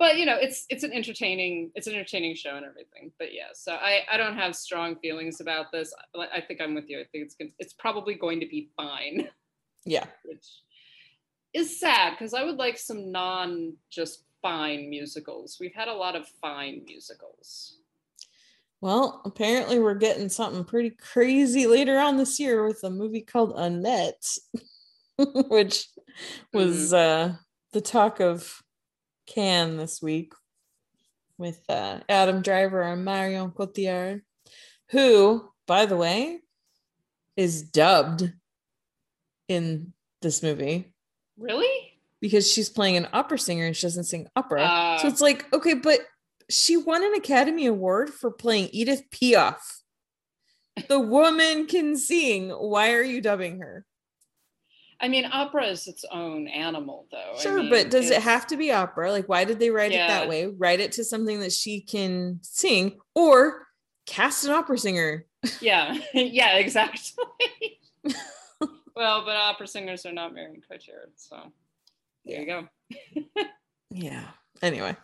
[0.02, 3.50] but you know it's it's an entertaining it's an entertaining show and everything but yeah
[3.54, 5.94] so i i don't have strong feelings about this
[6.34, 9.30] i think i'm with you i think it's gonna, it's probably going to be fine.
[9.86, 10.06] Yeah.
[10.26, 10.48] Which
[11.54, 15.58] is sad because i would like some non just fine musicals.
[15.60, 17.78] We've had a lot of fine musicals.
[18.82, 23.54] Well apparently we're getting something pretty crazy later on this year with a movie called
[23.56, 24.26] annette
[25.50, 25.90] which
[26.52, 27.34] was mm-hmm.
[27.34, 27.36] uh
[27.74, 28.64] the talk of
[29.34, 30.34] Cannes this week
[31.38, 34.22] with uh, Adam Driver and Marion Cotillard,
[34.90, 36.40] who, by the way,
[37.38, 38.32] is dubbed
[39.48, 40.94] in this movie.
[41.38, 41.94] Really?
[42.20, 44.64] Because she's playing an opera singer and she doesn't sing opera.
[44.64, 46.00] Uh, so it's like, okay, but
[46.50, 49.58] she won an Academy Award for playing Edith Piaf.
[50.88, 52.50] The woman can sing.
[52.50, 53.86] Why are you dubbing her?
[55.02, 57.34] I mean, opera is its own animal, though.
[57.40, 59.12] Sure, I mean, but does it have to be opera?
[59.12, 60.06] Like, why did they write yeah.
[60.06, 60.46] it that way?
[60.46, 63.68] Write it to something that she can sing, or
[64.06, 65.26] cast an opera singer.
[65.60, 67.26] Yeah, yeah, exactly.
[68.96, 71.52] well, but opera singers are not Marion Cotillard, so
[72.26, 72.62] there yeah.
[72.62, 73.34] you go.
[73.90, 74.28] yeah.
[74.62, 74.96] Anyway.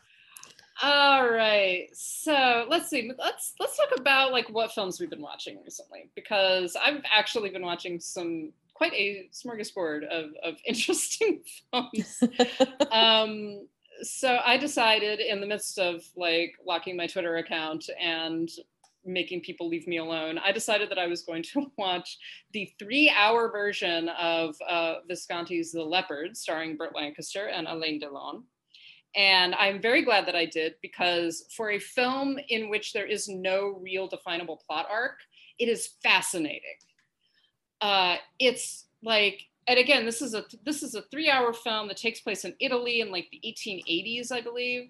[0.83, 1.88] All right.
[1.93, 3.12] So let's see.
[3.17, 7.63] Let's let's talk about like what films we've been watching recently because I've actually been
[7.63, 12.23] watching some quite a smorgasbord of, of interesting films.
[12.91, 13.67] um,
[14.03, 18.47] so I decided in the midst of like locking my Twitter account and
[19.03, 22.17] making people leave me alone, I decided that I was going to watch
[22.53, 28.43] the three hour version of uh, Visconti's The Leopard, starring Burt Lancaster and Alain Delon.
[29.15, 33.27] And I'm very glad that I did because for a film in which there is
[33.27, 35.19] no real definable plot arc,
[35.57, 36.77] it is fascinating
[37.81, 41.97] uh, it's like and again this is a this is a three hour film that
[41.97, 44.89] takes place in italy in like the 1880s i believe.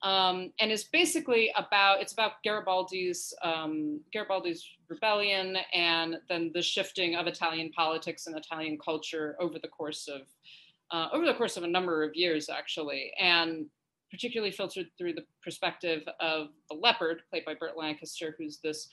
[0.00, 7.16] Um, and it's basically about it's about garibaldi's um, garibaldi's rebellion and then the shifting
[7.16, 10.20] of italian politics and italian culture over the course of
[10.92, 13.66] uh, over the course of a number of years actually and
[14.12, 18.88] particularly filtered through the perspective of the leopard played by burt lancaster who's this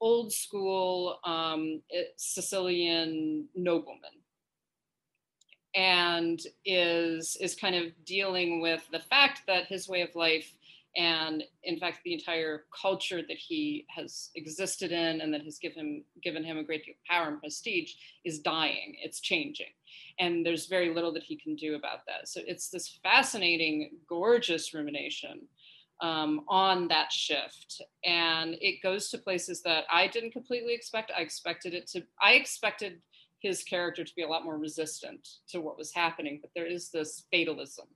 [0.00, 1.82] old school um,
[2.16, 4.10] Sicilian nobleman.
[5.74, 10.54] And is is kind of dealing with the fact that his way of life
[10.96, 15.78] and in fact the entire culture that he has existed in and that has given
[15.78, 17.92] him given him a great deal of power and prestige
[18.24, 18.96] is dying.
[19.02, 19.72] It's changing.
[20.18, 22.28] And there's very little that he can do about that.
[22.28, 25.42] So it's this fascinating gorgeous rumination
[26.00, 27.82] um, on that shift.
[28.04, 31.12] And it goes to places that I didn't completely expect.
[31.16, 33.00] I expected it to, I expected
[33.40, 36.90] his character to be a lot more resistant to what was happening, but there is
[36.90, 37.86] this fatalism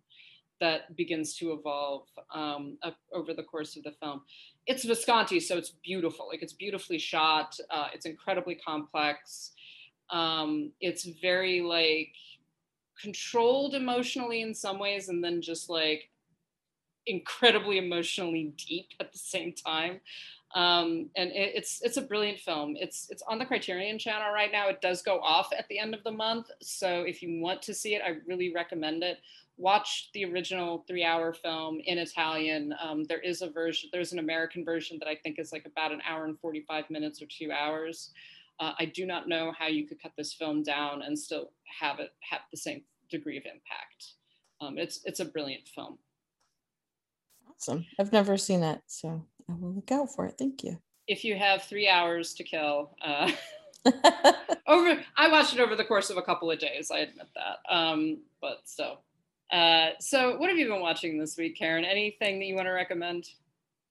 [0.60, 4.22] that begins to evolve um, up over the course of the film.
[4.66, 6.28] It's Visconti, so it's beautiful.
[6.28, 7.58] Like it's beautifully shot.
[7.68, 9.52] Uh, it's incredibly complex.
[10.10, 12.14] Um, it's very like
[13.00, 16.08] controlled emotionally in some ways, and then just like
[17.06, 20.00] incredibly emotionally deep at the same time.
[20.54, 22.76] Um, and it, it's it's a brilliant film.
[22.78, 24.68] It's it's on the Criterion Channel right now.
[24.68, 27.74] It does go off at the end of the month, so if you want to
[27.74, 29.18] see it, I really recommend it.
[29.56, 32.74] Watch the original three-hour film in Italian.
[32.82, 33.88] Um, there is a version.
[33.92, 37.22] There's an American version that I think is like about an hour and forty-five minutes
[37.22, 38.10] or two hours.
[38.60, 41.98] Uh, I do not know how you could cut this film down and still have
[41.98, 44.14] it have the same degree of impact.
[44.60, 45.98] Um, it's it's a brilliant film.
[47.62, 47.87] Awesome.
[47.96, 50.35] I've never seen that, so I will look out for it.
[50.37, 50.79] Thank you.
[51.07, 53.31] If you have three hours to kill, uh,
[54.66, 56.90] over I watched it over the course of a couple of days.
[56.90, 57.72] I admit that.
[57.72, 58.98] Um, but so,
[59.53, 61.85] uh, so what have you been watching this week, Karen?
[61.85, 63.29] Anything that you want to recommend?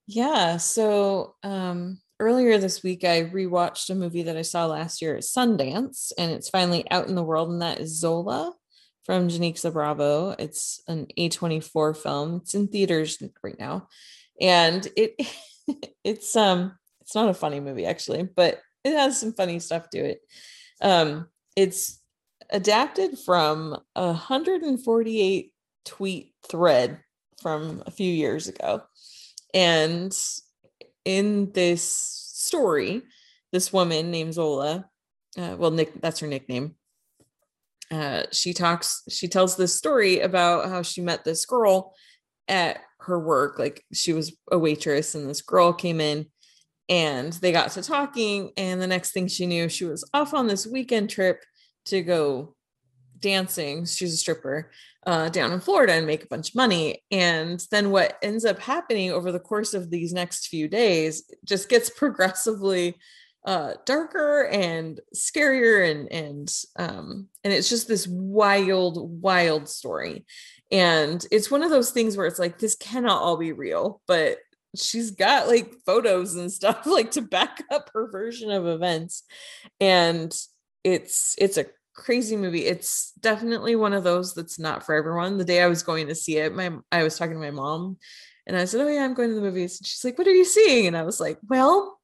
[0.05, 0.57] Yeah.
[0.57, 5.23] So um, earlier this week, I rewatched a movie that I saw last year at
[5.23, 8.53] Sundance, and it's finally out in the world, and that is Zola
[9.03, 10.35] from Janicza Bravo.
[10.37, 12.35] It's an A24 film.
[12.37, 13.87] It's in theaters right now.
[14.39, 15.15] And it
[16.03, 19.99] it's um it's not a funny movie actually, but it has some funny stuff to
[19.99, 20.21] it.
[20.81, 21.99] Um it's
[22.49, 25.53] adapted from a 148
[25.85, 26.99] tweet thread
[27.41, 28.83] from a few years ago.
[29.53, 30.15] And
[31.05, 33.01] in this story,
[33.51, 34.89] this woman named Zola,
[35.37, 36.75] uh, well, Nick, that's her nickname.
[37.91, 41.93] Uh, she talks, she tells this story about how she met this girl
[42.47, 43.59] at her work.
[43.59, 46.27] Like she was a waitress, and this girl came in
[46.89, 48.51] and they got to talking.
[48.57, 51.43] And the next thing she knew, she was off on this weekend trip
[51.85, 52.55] to go
[53.19, 53.85] dancing.
[53.85, 54.71] She's a stripper
[55.05, 57.03] uh, down in Florida and make a bunch of money.
[57.09, 61.69] And then what ends up happening over the course of these next few days just
[61.69, 62.97] gets progressively
[63.45, 70.25] uh darker and scarier and and um and it's just this wild wild story.
[70.71, 74.37] And it's one of those things where it's like this cannot all be real but
[74.75, 79.23] she's got like photos and stuff like to back up her version of events.
[79.79, 80.35] And
[80.83, 82.65] it's it's a crazy movie.
[82.65, 85.37] It's definitely one of those that's not for everyone.
[85.37, 87.97] The day i was going to see it my i was talking to my mom
[88.47, 89.79] and i said oh yeah i'm going to the movies.
[89.79, 90.87] And she's like what are you seeing?
[90.87, 91.99] And i was like well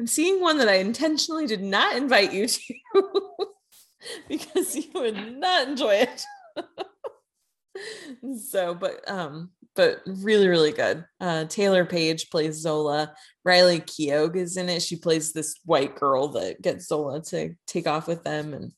[0.00, 2.74] I'm seeing one that I intentionally did not invite you to
[4.28, 6.24] because you would not enjoy it.
[8.48, 11.04] so, but um, but really, really good.
[11.20, 13.12] Uh, Taylour Paige plays Zola.
[13.44, 14.80] Riley Keough is in it.
[14.80, 18.72] She plays this white girl that gets Zola to take off with them, and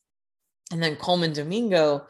[0.72, 2.04] and then Colman Domingo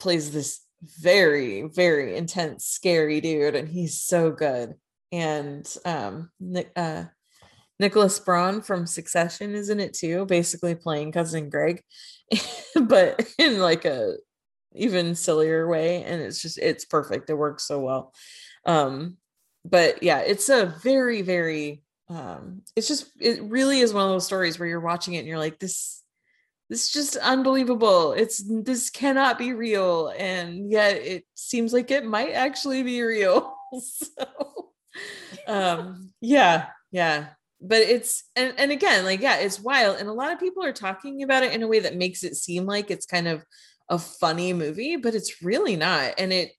[0.00, 4.74] plays this very, very intense, scary dude, and he's so good.
[5.12, 6.30] And um,
[6.74, 7.04] uh,
[7.80, 11.82] Nicholas Braun from Succession is in it too, basically playing cousin Greg,
[12.80, 14.16] but in like a
[14.74, 16.02] even sillier way.
[16.02, 17.30] And it's just it's perfect.
[17.30, 18.12] It works so well.
[18.64, 19.16] Um,
[19.64, 24.26] but yeah, it's a very, very um, it's just it really is one of those
[24.26, 26.02] stories where you're watching it and you're like, this
[26.68, 28.12] this is just unbelievable.
[28.12, 30.12] It's this cannot be real.
[30.18, 33.56] And yet it seems like it might actually be real.
[33.80, 34.26] so
[35.46, 37.28] um yeah, yeah
[37.60, 40.72] but it's and, and again like yeah it's wild and a lot of people are
[40.72, 43.44] talking about it in a way that makes it seem like it's kind of
[43.88, 46.52] a funny movie but it's really not and it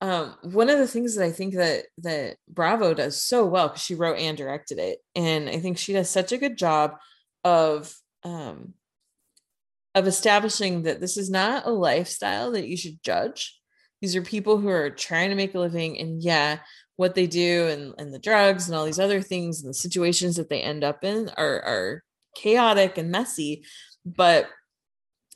[0.00, 3.82] um one of the things that i think that that bravo does so well because
[3.82, 6.96] she wrote and directed it and i think she does such a good job
[7.44, 8.74] of um
[9.94, 13.58] of establishing that this is not a lifestyle that you should judge.
[14.00, 16.58] These are people who are trying to make a living and yeah
[17.02, 20.36] what they do and, and the drugs and all these other things and the situations
[20.36, 23.64] that they end up in are, are chaotic and messy
[24.06, 24.48] but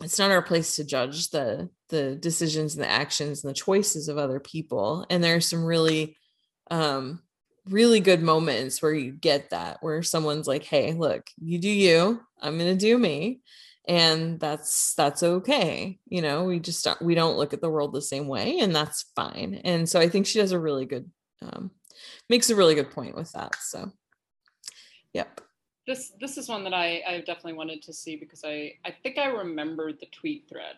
[0.02, 4.08] it's not our place to judge the the decisions and the actions and the choices
[4.08, 5.06] of other people.
[5.08, 6.16] And there are some really
[6.70, 7.22] um
[7.66, 12.20] really good moments where you get that where someone's like hey look you do you
[12.40, 13.40] i'm to do me
[13.88, 15.98] and that's that's okay.
[16.06, 19.06] You know we just we don't look at the world the same way and that's
[19.14, 19.60] fine.
[19.64, 21.10] And so i think she does a really good
[21.42, 21.70] um,
[22.28, 23.56] makes a really good point with that.
[23.56, 23.92] So,
[25.12, 25.40] yep.
[25.86, 29.18] This this is one that I I definitely wanted to see because I I think
[29.18, 30.76] I remember the tweet thread.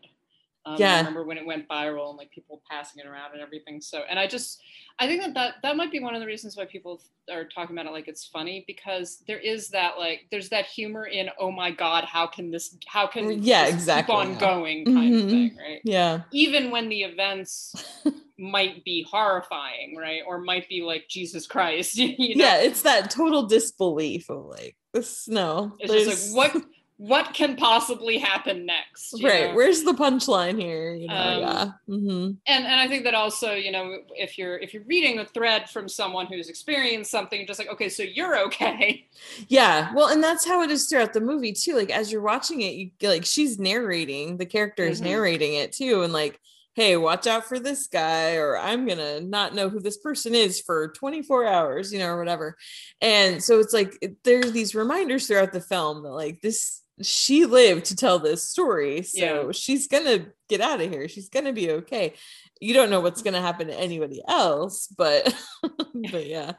[0.69, 0.97] Um, yeah.
[0.97, 3.81] I remember when it went viral and like people passing it around and everything.
[3.81, 4.61] So, and I just,
[4.99, 7.01] I think that that, that might be one of the reasons why people
[7.33, 11.07] are talking about it like it's funny because there is that like, there's that humor
[11.07, 14.41] in, oh my God, how can this, how can yeah, exactly, keep on yeah.
[14.41, 15.25] going kind mm-hmm.
[15.25, 15.81] of thing, right?
[15.85, 16.23] Yeah.
[16.33, 18.03] Even when the events
[18.39, 20.23] might be horrifying, right?
[20.27, 21.97] Or might be like Jesus Christ.
[21.97, 22.45] you know?
[22.45, 25.27] Yeah, it's that total disbelief of like this.
[25.29, 26.65] No, It's just like what
[26.99, 29.15] what can possibly happen next?
[29.23, 29.51] right?
[29.51, 29.55] know?
[29.55, 30.95] Where's the punchline here?
[30.95, 31.71] You know, Um, yeah.
[31.87, 35.25] hmm and and I think that also, you know, if you're if you're reading a
[35.25, 39.07] thread from someone who's experienced something, just like, okay, so you're okay.
[39.49, 41.75] Yeah, well, and that's how it is throughout the movie too.
[41.75, 45.05] Like as you're watching it, you get like she's narrating, the character is Mhm.
[45.05, 46.41] narrating it too, and like,
[46.79, 50.61] hey, watch out for this guy, or I'm gonna not know who this person is
[50.61, 52.57] for 24 hours, you know, or whatever.
[53.01, 57.87] And so it's like there's these reminders throughout the film that like this she lived
[57.87, 59.53] to tell this story, so Yeah.
[59.53, 61.09] she's gonna get out of here.
[61.09, 62.15] She's gonna be okay.
[62.61, 65.35] You don't know what's gonna happen to anybody else, but
[66.13, 66.53] but yeah.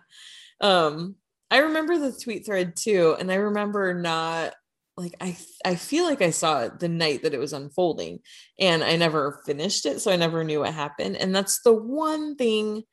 [0.59, 1.15] Um,
[1.49, 4.53] I remember the tweet thread too, and I remember not
[4.99, 8.19] like I I feel like I saw it the night that it was unfolding,
[8.59, 11.17] and I never finished it, so I never knew what happened.
[11.17, 12.83] And that's the one thing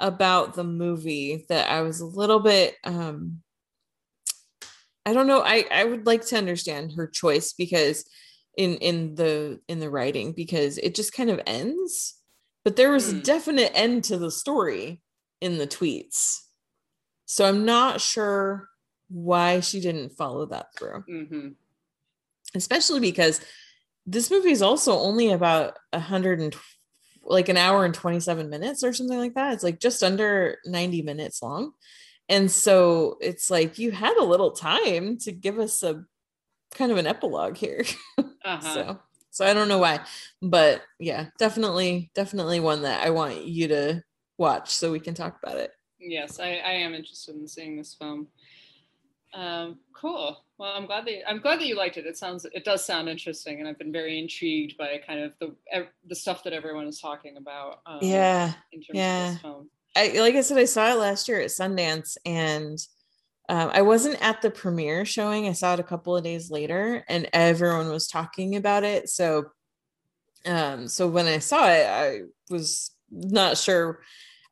[0.00, 3.42] about the movie that I was a little bit um
[5.04, 5.42] I don't know.
[5.42, 8.04] I I would like to understand her choice because
[8.56, 12.20] in in the in the writing because it just kind of ends,
[12.64, 13.20] but there was a Hmm.
[13.20, 15.02] definite end to the story
[15.40, 16.40] in the tweets.
[17.26, 18.68] So I'm not sure
[19.08, 21.48] why she didn't follow that through, hmm
[22.54, 23.40] especially because
[24.06, 26.54] this movie is also only about a hundred and
[27.22, 29.52] like an hour and 27 minutes or something like that.
[29.52, 31.72] It's like just under 90 minutes long.
[32.28, 36.04] And so it's like you had a little time to give us a
[36.74, 37.84] kind of an epilogue here.
[38.44, 38.74] Uh-huh.
[38.74, 38.98] So
[39.32, 40.00] so I don't know why.
[40.40, 44.04] But yeah, definitely, definitely one that I want you to
[44.38, 45.72] watch so we can talk about it.
[45.98, 48.28] Yes, I, I am interested in seeing this film.
[49.34, 50.44] Um, cool.
[50.58, 52.06] Well, I'm glad that I'm glad that you liked it.
[52.06, 55.54] It sounds it does sound interesting, and I've been very intrigued by kind of the
[56.06, 57.80] the stuff that everyone is talking about.
[57.86, 58.54] Um, Yeah.
[58.72, 59.36] in terms of yeah.
[59.96, 62.78] I like I said, I saw it last year at Sundance, and
[63.48, 65.46] um, I wasn't at the premiere showing.
[65.46, 69.08] I saw it a couple of days later, and everyone was talking about it.
[69.08, 69.46] So,
[70.44, 72.20] um, so when I saw it, I
[72.50, 74.00] was not sure.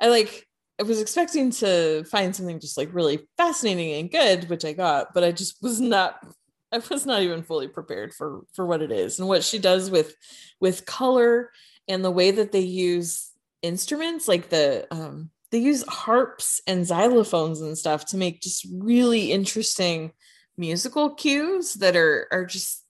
[0.01, 0.47] I like
[0.81, 5.15] I was expecting to find something just like really fascinating and good, which I got,
[5.15, 6.25] but I just was not.
[6.73, 9.91] I was not even fully prepared for for what it is and what she does
[9.91, 10.17] with
[10.61, 11.51] with color
[11.87, 13.31] and the way that they use
[13.63, 19.31] instruments like the um they use harps and xylophones and stuff to make just really
[19.31, 20.13] interesting
[20.57, 22.85] musical cues that are are just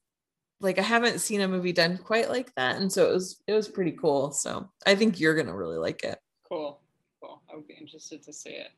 [0.60, 3.52] like I haven't seen a movie done quite like that and so it was it
[3.52, 6.18] was pretty cool so I think you're going to really like it
[6.48, 6.83] Cool, cool.
[7.54, 8.70] I would be interested to see it.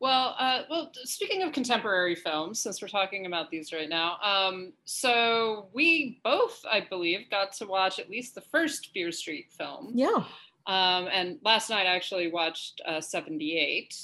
[0.00, 0.90] Well, uh, well.
[1.04, 6.64] Speaking of contemporary films, since we're talking about these right now, um, so we both,
[6.70, 9.92] I believe, got to watch at least the first Fear Street film.
[9.94, 10.24] yeah
[10.66, 13.94] Um, and last night I actually watched uh, 78.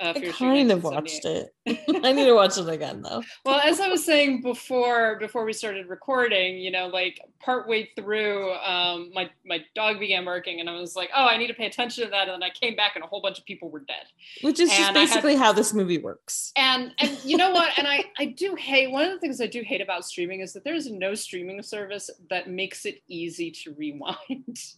[0.00, 3.78] Uh, I kind of watched it I need to watch it again though Well, as
[3.78, 9.30] I was saying before, before we started recording, you know, like partway through, um, my
[9.44, 12.10] my dog began barking, and I was like, "Oh, I need to pay attention to
[12.10, 14.06] that." And then I came back, and a whole bunch of people were dead.
[14.40, 17.70] which is just And had- basically how this movie works And and you know what?
[17.78, 20.52] And I I do hate one of the things I do hate about streaming is
[20.54, 24.58] that there is no streaming service that makes it easy to rewind.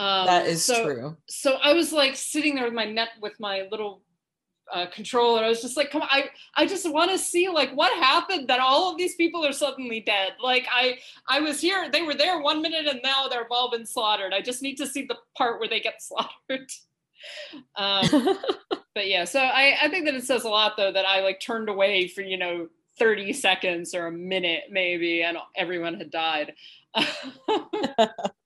[0.00, 3.32] Um, that is so- true so I was like sitting there with my net with
[3.40, 4.02] my little
[4.72, 7.48] uh, control and I was just like, come on, I I just want to see
[7.48, 10.32] like what happened that all of these people are suddenly dead.
[10.42, 10.98] Like I
[11.28, 14.32] I was here, they were there one minute, and now they've all been slaughtered.
[14.34, 16.70] I just need to see the part where they get slaughtered.
[17.76, 18.38] Um,
[18.94, 21.40] but yeah, so I I think that it says a lot though that I like
[21.40, 22.68] turned away for you know.
[22.98, 26.52] 30 seconds or a minute maybe and everyone had died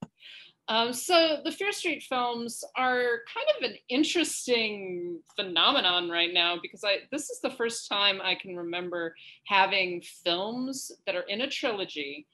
[0.69, 6.85] Um, so the Fear Street films are kind of an interesting phenomenon right now because
[6.85, 9.15] I this is the first time I can remember
[9.47, 12.27] having films that are in a trilogy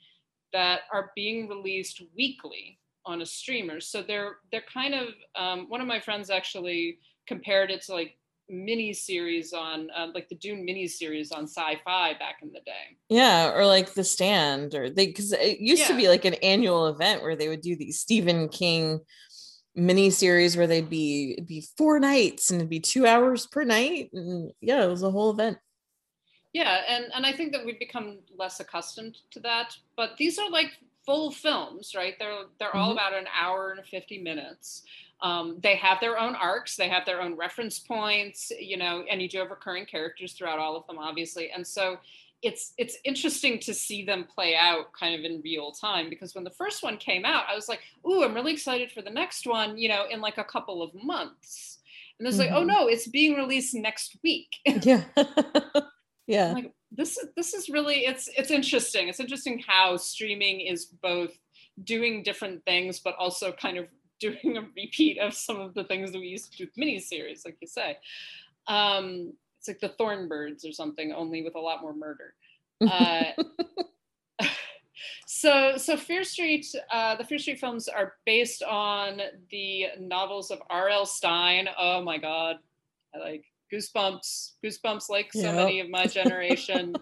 [0.53, 3.81] that are being released weekly on a streamer.
[3.81, 8.19] So they're they're kind of um, one of my friends actually compared it to like
[8.49, 12.97] mini series on uh, like the Dune mini series on Sci-Fi back in the day.
[13.09, 16.87] Yeah, or like the stand, or they because it used to be like an annual
[16.89, 19.01] event where they would do these Stephen King
[19.75, 23.65] mini series where they'd be it'd be four nights and it'd be two hours per
[23.65, 24.11] night.
[24.13, 25.59] And yeah, it was a whole event.
[26.53, 29.77] Yeah, and and I think that we've become less accustomed to that.
[29.97, 30.71] But these are like
[31.05, 32.15] full films, right?
[32.19, 32.95] They're they're all Mhm.
[32.95, 34.83] about an hour and 50 minutes.
[35.21, 39.21] Um, they have their own arcs, they have their own reference points, you know, and
[39.21, 41.51] you do have recurring characters throughout all of them, obviously.
[41.51, 41.99] And so
[42.41, 46.45] it's it's interesting to see them play out kind of in real time because when
[46.45, 49.45] the first one came out, I was like, "Ooh, I'm really excited for the next
[49.47, 51.79] one," you know, in like a couple of months.
[52.19, 52.69] And it's like, "Oh Mhm.
[52.69, 54.51] no, it's being released next week."
[54.85, 55.03] Yeah.
[56.27, 56.53] yeah.
[56.53, 59.09] like this is this is really it's it's interesting.
[59.09, 61.37] It's interesting how streaming is both
[61.83, 63.87] doing different things, but also kind of
[64.21, 67.45] doing a repeat of some of the things that we used to do with miniseries,
[67.45, 67.99] like you say.
[68.67, 72.35] Um, it's like the Thorn Birds or something, only with a lot more murder.
[72.87, 73.31] Uh,
[75.27, 80.61] so, so Fear Street, uh, the Fear Street films are based on the novels of
[80.71, 81.07] R.L.
[81.07, 81.69] Stine.
[81.79, 82.57] Oh my God,
[83.15, 85.55] I like Goosebumps, Goosebumps, like so Yep.
[85.55, 86.95] many of my generation.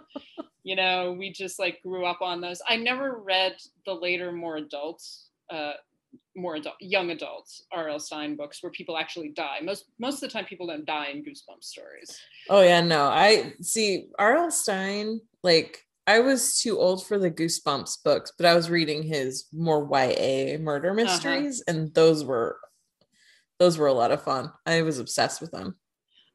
[0.64, 2.60] you know, we just like grew up on those.
[2.68, 5.02] I never read the later, more adult,
[5.50, 5.74] uh,
[6.34, 7.98] more adult, young adults R.L.
[7.98, 9.58] Stine books where people actually die.
[9.62, 12.18] Most most of the time, people don't die in Goosebumps stories.
[12.48, 13.04] Oh yeah, no.
[13.04, 14.50] I see R.L.
[14.50, 19.46] Stine, like I was too old for the Goosebumps books, but I was reading his
[19.52, 20.94] more YA murder uh-huh.
[20.94, 22.58] mysteries, and those were
[23.58, 24.52] those were a lot of fun.
[24.66, 25.76] I was obsessed with them.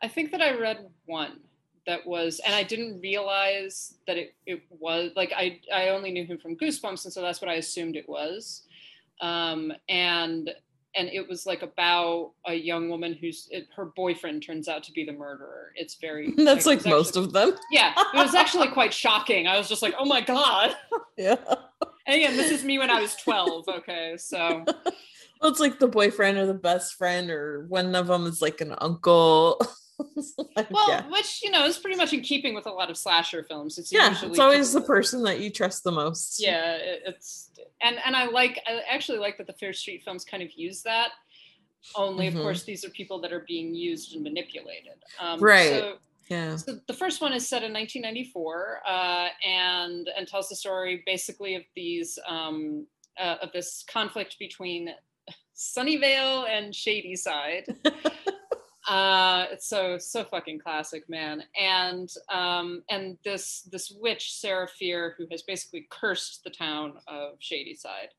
[0.02, 1.40] I think that I read one
[1.88, 6.26] that was, and I didn't realize that it, it was like I I only knew
[6.26, 8.64] him from Goosebumps, and so that's what I assumed it was.
[9.22, 10.50] Um, and
[10.94, 14.92] and it was like about a young woman who's it, her boyfriend turns out to
[14.92, 15.72] be the murderer.
[15.76, 17.54] It's very That's it like most actually- of them.
[17.72, 19.48] Yeah, it was actually quite shocking.
[19.48, 20.76] I was just like, oh my god.
[21.18, 21.38] Yeah.
[22.08, 23.68] And again, this is me when I was twelve.
[23.70, 24.66] Okay, so
[25.40, 28.60] Well, it's like the boyfriend or the best friend, or one of them is like
[28.60, 29.62] an uncle.
[30.56, 31.10] Like, well, yeah.
[31.10, 33.78] which you know is pretty much in keeping with a lot of slasher films.
[33.78, 36.42] It's yeah, usually it's always the person that you trust the most.
[36.42, 40.24] yeah it- it's and and i like i actually like that the fear street films
[40.26, 41.10] kind of use that
[41.96, 42.36] only Mhm.
[42.36, 45.70] of course these are people that are being used and manipulated um, Right.
[45.70, 45.98] so,
[46.30, 46.56] Yeah.
[46.58, 51.56] so the first one is set in 1994 uh, and and tells the story basically
[51.56, 52.86] of these um,
[53.20, 54.90] uh, of this conflict between
[55.56, 57.66] sunnyvale and shady side
[58.88, 61.44] uh it's so so fucking classic man.
[61.60, 68.10] And um and this this witch Fier who has basically cursed the town of shadyside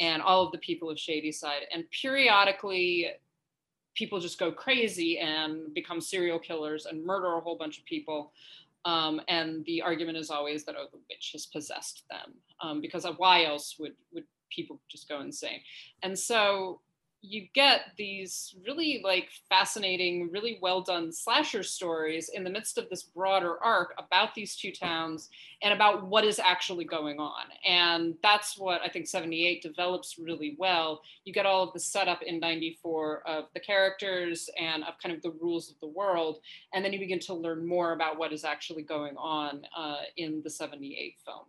[0.00, 1.62] and all of the people of shadyside.
[1.72, 3.08] And periodically
[3.94, 8.32] people just go crazy and become serial killers and murder a whole bunch of people.
[8.84, 13.04] Um, and the argument is always that oh the witch has possessed them um, because
[13.16, 15.60] why else would would people just go insane?
[16.02, 16.80] And so
[17.22, 22.88] you get these really like fascinating, really well done slasher stories in the midst of
[22.88, 25.28] this broader arc about these two towns
[25.62, 27.44] and about what is actually going on.
[27.66, 31.00] And that's what I think 78 develops really well.
[31.24, 35.22] You get all of the setup in 94 of the characters and of kind of
[35.22, 36.38] the rules of the world.
[36.74, 40.42] And then you begin to learn more about what is actually going on uh, in
[40.42, 41.46] the 78 film.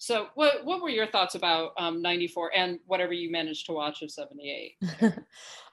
[0.00, 4.00] So, what, what were your thoughts about um, 94 and whatever you managed to watch
[4.00, 4.76] of 78?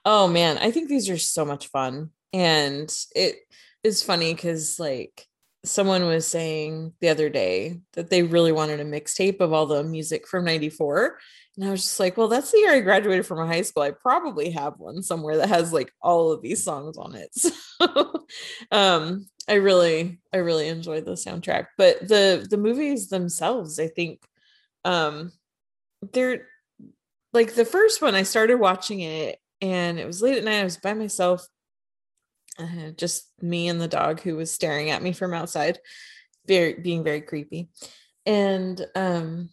[0.04, 2.10] oh man, I think these are so much fun.
[2.34, 3.36] And it
[3.82, 5.26] is funny because like
[5.64, 9.82] someone was saying the other day that they really wanted a mixtape of all the
[9.82, 11.18] music from 94.
[11.56, 13.82] And I was just like, well, that's the year I graduated from high school.
[13.82, 17.30] I probably have one somewhere that has like all of these songs on it.
[17.80, 18.26] So
[18.72, 21.68] um I really, I really enjoyed the soundtrack.
[21.78, 24.20] But the the movies themselves, I think
[24.84, 25.32] um
[26.12, 26.46] they're
[27.32, 30.60] like the first one, I started watching it and it was late at night.
[30.60, 31.46] I was by myself,
[32.58, 35.78] uh, just me and the dog who was staring at me from outside,
[36.46, 37.68] very being very creepy.
[38.26, 39.50] And um,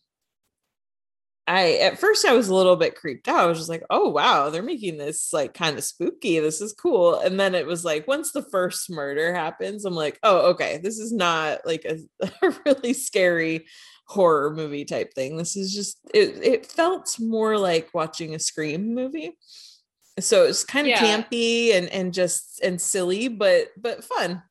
[1.48, 3.40] I at first I was a little bit creeped out.
[3.40, 6.40] I was just like, "Oh wow, they're making this like kind of spooky.
[6.40, 10.20] This is cool." And then it was like once the first murder happens, I'm like,
[10.24, 12.00] "Oh okay, this is not like a,
[12.46, 13.66] a really scary."
[14.08, 15.36] horror movie type thing.
[15.36, 19.36] This is just it it felt more like watching a scream movie.
[20.20, 21.24] So it's kind of Yeah.
[21.24, 24.44] campy and and just and silly but but fun.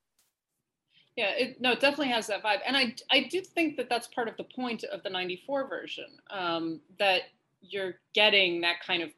[1.17, 4.09] Yeah, it, no, it definitely has that vibe, and I I do think that that's
[4.09, 7.23] part of the point of the '94 version um, that
[7.63, 9.11] you're getting that kind of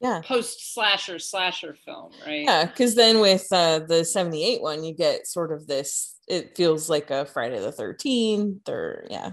[0.00, 0.20] Yeah.
[0.24, 2.44] post slasher slasher film, right?
[2.44, 6.88] Yeah, cuz then with uh the 78 one you get sort of this it feels
[6.88, 9.32] like a Friday the 13th or yeah.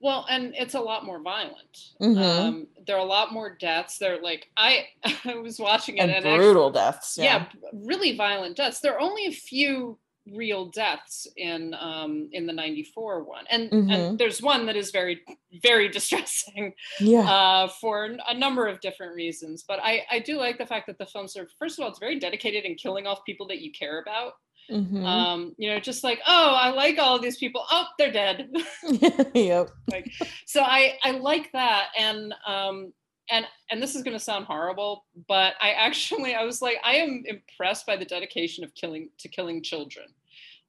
[0.00, 1.78] Well, and it's a lot more violent.
[2.00, 2.18] Mhm.
[2.18, 3.98] Um, there are a lot more deaths.
[3.98, 4.86] They're like I
[5.24, 7.18] I was watching it And and brutal actually- deaths.
[7.18, 7.46] yeah.
[7.62, 7.70] Yeah.
[7.72, 8.80] really violent deaths.
[8.80, 9.98] There are only a few
[10.34, 13.94] real deaths in um in the 94 one and Mhm.
[13.94, 15.22] and there's one that is very
[15.62, 17.20] very distressing Yeah.
[17.20, 20.98] uh for a number of different reasons but i i do like the fact that
[20.98, 23.70] the films are first of all it's very dedicated in killing off people that you
[23.70, 24.32] care about
[24.70, 25.04] Mhm.
[25.04, 27.64] Um, you know, just like, oh, I like all of these people.
[27.70, 28.50] Oh, they're dead.
[29.34, 29.70] yep.
[29.90, 30.10] like,
[30.44, 32.92] so I I like that, and um,
[33.30, 36.96] and and this is going to sound horrible, but I actually I was like, I
[36.96, 40.06] am impressed by the dedication of killing to killing children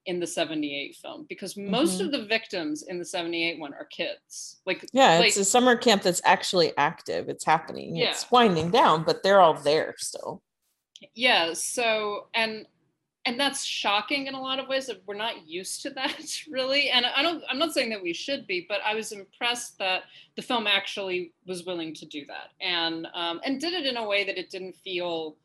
[0.05, 2.05] in the 78 film because most Mhm.
[2.05, 5.75] of the victims in the 78 one are kids like Yeah, like, it's a summer
[5.75, 7.27] camp that's actually active.
[7.27, 7.93] It's happening.
[7.93, 8.11] Yeah.
[8.11, 10.41] It's winding down, but they're all there still.
[11.13, 12.65] yeah so and
[13.27, 16.17] and that's shocking in a lot of ways that we're not used to that
[16.49, 19.77] really and i don't i'm not saying that we should be but i was impressed
[19.77, 20.03] that
[20.35, 24.07] the film actually was willing to do that and um and did it in a
[24.07, 25.35] way that it didn't feel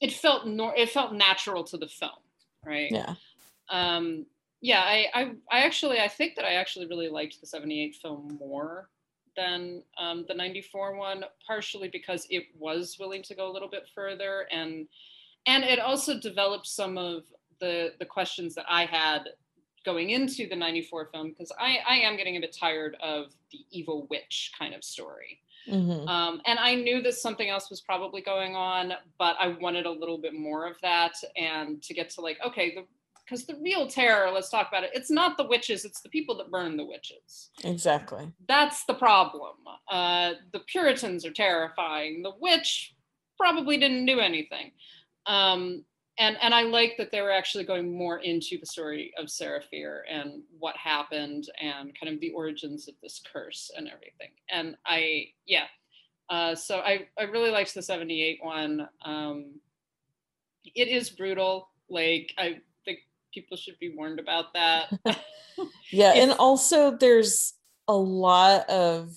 [0.00, 2.10] it felt nor it felt natural to the film
[2.64, 3.14] right Yeah.
[3.68, 4.24] um
[4.62, 8.38] yeah I, I i actually i think that i actually really liked the 78 film
[8.40, 8.88] more
[9.36, 13.86] than um, the 94 one partially because it was willing to go a little bit
[13.94, 14.88] further and
[15.46, 17.24] and it also developed some of
[17.60, 19.22] the the questions that i had
[19.84, 23.58] going into the 94 film because i i am getting a bit tired of the
[23.70, 26.08] evil witch kind of story Mhm.
[26.08, 29.90] um, and I knew that something else was probably going on, but I wanted a
[29.90, 32.86] little bit more of that and to get to like, okay, the
[33.22, 34.90] because the real terror, let's talk about it.
[34.94, 37.50] It's not the witches, it's the people that burn the witches.
[37.62, 38.32] Exactly.
[38.48, 39.52] That's the problem.
[39.88, 42.22] Uh, the Puritans are terrifying.
[42.22, 42.94] The witch
[43.36, 44.72] probably didn't do anything.
[45.26, 45.84] Um,
[46.18, 49.62] and and I like that they were actually going more into the story of Sarah
[49.62, 54.30] Fier and what happened and kind of the origins of this curse and everything.
[54.50, 55.66] And I yeah,
[56.28, 58.88] uh, so I I really liked the '78 one.
[59.04, 59.60] Um,
[60.74, 61.70] it is brutal.
[61.88, 63.00] Like I think
[63.32, 64.92] people should be warned about that.
[65.90, 67.54] Yeah, and also there's
[67.88, 69.12] a lot of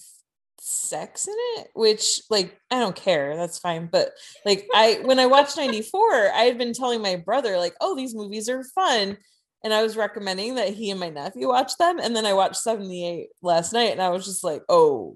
[0.65, 3.89] sex in it, which like I don't care, that's fine.
[3.91, 4.11] But
[4.45, 8.15] like I when I watched 94, I had been telling my brother, like, oh, these
[8.15, 9.17] movies are fun.
[9.65, 11.97] And I was recommending that he and my nephew watch them.
[11.97, 15.15] And then I watched 78 last night and I was just like, oh,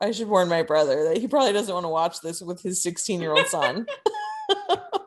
[0.00, 2.82] I should warn my brother that he probably doesn't want to watch this with his
[2.82, 3.86] 16 year old son.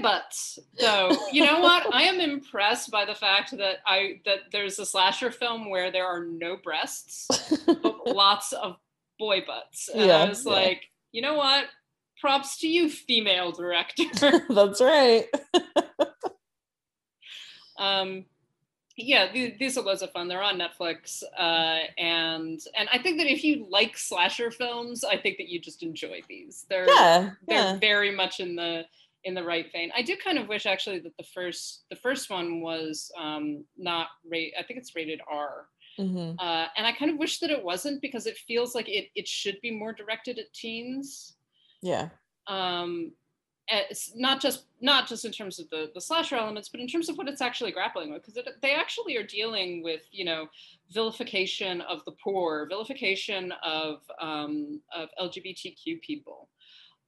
[0.00, 4.78] butts though you know what i am impressed by the fact that i that there's
[4.78, 7.26] a slasher film where there are no breasts
[7.66, 8.76] but lots of
[9.18, 10.52] boy butts and Yeah, i was yeah.
[10.52, 10.82] like
[11.12, 11.66] you know what
[12.20, 14.04] props to you female director
[14.50, 15.26] That's right.
[17.78, 18.24] um
[18.96, 23.18] yeah these, these are loads of fun they're on netflix uh and and i think
[23.18, 27.30] that if you like slasher films i think that you just enjoy these they're Yeah.
[27.46, 27.76] they're Yeah.
[27.78, 28.84] very much in the
[29.26, 29.90] in the right vein.
[29.94, 34.06] I do kind of wish actually that the first the first one was um, not
[34.26, 34.54] rate.
[34.58, 35.66] I think it's rated R,
[35.98, 36.36] Mhm.
[36.38, 39.26] uh, and I kind of wish that it wasn't because it feels like it it
[39.26, 41.36] should be more directed at teens.
[41.82, 42.08] Yeah.
[42.46, 43.12] Um,
[43.68, 47.08] it's not just not just in terms of the the slasher elements, but in terms
[47.08, 50.48] of what it's actually grappling with, because they actually are dealing with you know
[50.90, 56.48] vilification of the poor, vilification of um, of LGBTQ people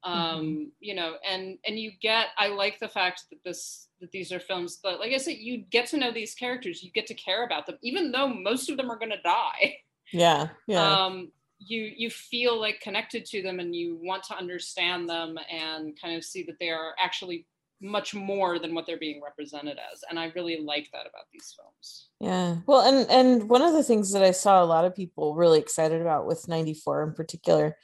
[0.04, 4.30] um you know and and you get i like the fact that this that these
[4.30, 7.14] are films but like i said you get to know these characters you get to
[7.14, 9.76] care about them even though most of them are going to die
[10.12, 10.48] Yeah.
[10.68, 11.04] Yeah.
[11.04, 16.00] um you you feel like connected to them and you want to understand them and
[16.00, 17.46] kind of see that they are actually
[17.80, 21.56] much more than what they're being represented as and i really like that about these
[21.56, 22.56] films Yeah.
[22.66, 25.60] Well, and and one of the things that I saw a lot of people really
[25.60, 27.76] excited about with 94 in particular,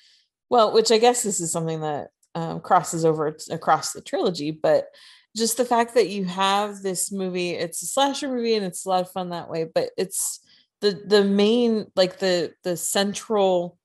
[0.51, 4.51] well, which I guess this is something that um, crosses over t- across the trilogy,
[4.51, 4.87] but
[5.37, 8.89] just the fact that you have this movie, it's a slasher movie and it's a
[8.89, 10.41] lot of fun that way, but it's
[10.81, 13.79] the the main like the the central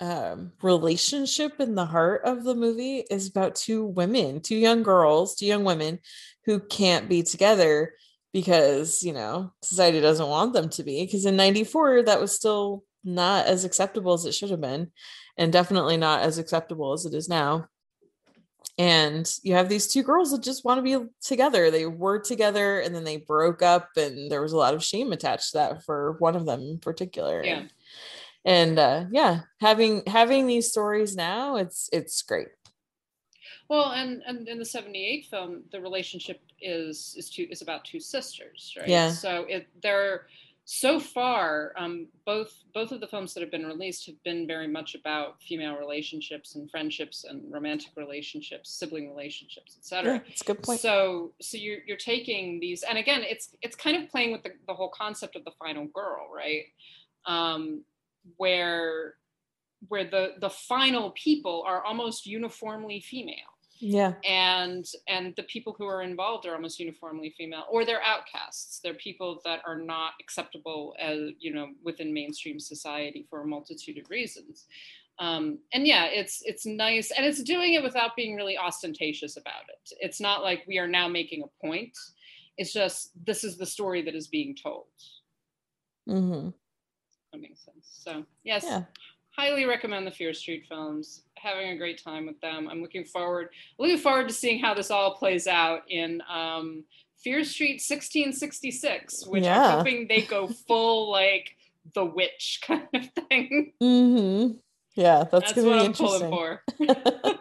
[0.00, 5.34] um relationship in the heart of the movie is about two women, two young girls,
[5.34, 5.98] two young women
[6.44, 7.94] who can't be together
[8.32, 12.84] because you know society doesn't want them to be because in 94 that was still
[13.04, 14.90] not as acceptable as it should have been
[15.36, 17.66] and definitely not as acceptable as it is now.
[18.78, 21.70] And you have these two girls that just want to be together.
[21.70, 25.12] They were together and then they broke up and there was a lot of shame
[25.12, 27.44] attached to that for one of them in particular.
[27.44, 27.64] Yeah.
[28.44, 32.48] and uh yeah having having these stories now it's it's great.
[33.68, 38.00] Well and and in the 78 film the relationship is is two is about two
[38.00, 38.88] sisters right?
[38.88, 39.10] Yeah.
[39.10, 40.26] so it they're
[40.64, 44.68] so far um both both of the films that have been released have been very
[44.68, 50.44] much about female relationships and friendships and romantic relationships sibling relationships etc yeah it's a
[50.44, 50.78] good point.
[50.78, 54.50] So so you're you're taking these and again it's it's kind of playing with the,
[54.68, 56.64] the whole concept of the final girl right?
[57.26, 57.84] Um
[58.36, 59.14] where
[59.88, 63.51] where the the final people are almost uniformly female
[63.84, 64.12] Yeah.
[64.24, 68.78] and and the people who are involved are almost uniformly female or they're outcasts.
[68.82, 73.98] They're people that are not acceptable as you know within mainstream society for a multitude
[73.98, 74.66] of reasons.
[75.18, 79.64] Um, and yeah it's it's nice and it's doing it without being really ostentatious about
[79.68, 79.96] it.
[80.00, 81.96] It's not like we are now making a point.
[82.58, 84.86] It's just this is the story that is being told.
[86.08, 86.50] Mm-hmm.
[87.32, 87.86] that makes sense.
[88.04, 88.64] So yes.
[88.64, 88.84] Yeah.
[89.36, 93.48] Highly recommend the fear street films having a great time with them i'm looking forward
[93.78, 96.84] looking forward to seeing how this all plays out in um,
[97.22, 99.64] fear street 1666 which Yeah.
[99.72, 101.56] i'm hoping they go full like
[101.94, 104.56] the witch kind of thing Mm-hmm.
[104.94, 106.98] Yeah, that's, that's, gonna what be i'm pulling interesting.
[107.30, 107.40] for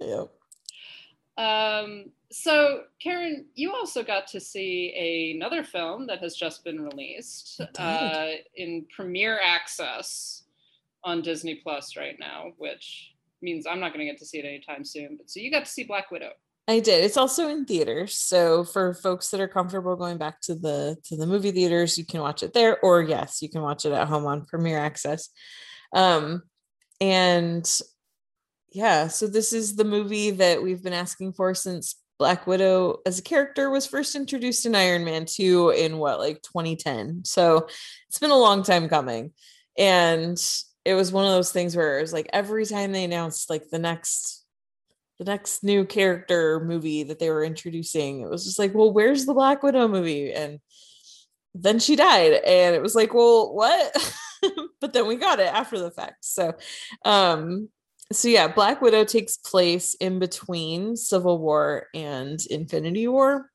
[0.00, 0.28] Yep.
[1.38, 7.60] um, so karen you also got to see another film that has just been released
[7.78, 8.26] uh,
[8.56, 10.44] in premiere access
[11.04, 14.44] on disney plus right now which means i'm not going to get to see it
[14.44, 16.30] anytime soon but so you got to see black widow
[16.68, 17.02] I did.
[17.04, 18.14] It's also in theaters.
[18.14, 22.06] So for folks that are comfortable going back to the to the movie theaters, you
[22.06, 25.30] can watch it there or yes, you can watch it at home on Premiere Access.
[25.92, 26.42] Um
[27.00, 27.68] and
[28.70, 33.18] yeah, so this is the movie that we've been asking for since Black Widow as
[33.18, 37.24] a character was first introduced in Iron Man 2 in what like 2010.
[37.24, 37.66] So
[38.08, 39.32] it's been a long time coming.
[39.76, 40.40] And
[40.84, 43.70] it was one of those things where it was like every time they announced like
[43.70, 44.42] the next
[45.18, 48.22] the next new character movie that they were introducing.
[48.22, 50.32] It was just like, well, where's the Black Widow movie?
[50.32, 50.58] And
[51.54, 54.14] then she died, and it was like, well, what?
[54.80, 56.24] but then we got it after the fact.
[56.24, 56.54] So,
[57.04, 57.68] um,
[58.10, 63.50] so yeah, Black Widow takes place in between Civil War and Infinity War.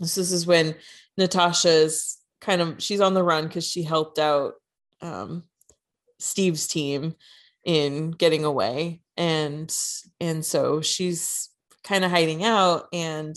[0.00, 0.74] So this is when
[1.16, 4.54] Natasha's kind of she's on the run because she helped out
[5.00, 5.44] um,
[6.22, 7.14] Steve's team
[7.64, 9.74] in getting away and
[10.20, 11.50] and so she's
[11.84, 13.36] kind of hiding out and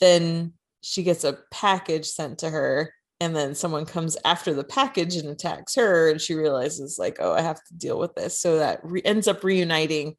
[0.00, 0.52] then
[0.82, 5.28] she gets a package sent to her and then someone comes after the package and
[5.28, 8.38] attacks her and she realizes like oh i have to deal with this.
[8.38, 10.16] So that re- ends up reuniting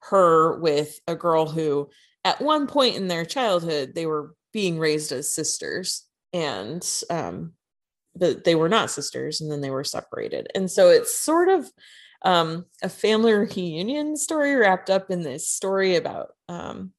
[0.00, 1.88] her with a girl who
[2.24, 7.54] at one point in their childhood they were being raised as sisters and um
[8.16, 11.70] but they were not sisters and then they were separated and so it's sort of
[12.22, 16.92] um, a family reunion story wrapped up in this story about um,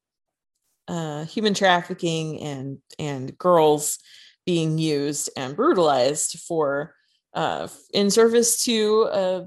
[0.88, 3.98] uh, human trafficking and and girls
[4.44, 6.94] being used and brutalized for
[7.34, 9.46] uh, in service to a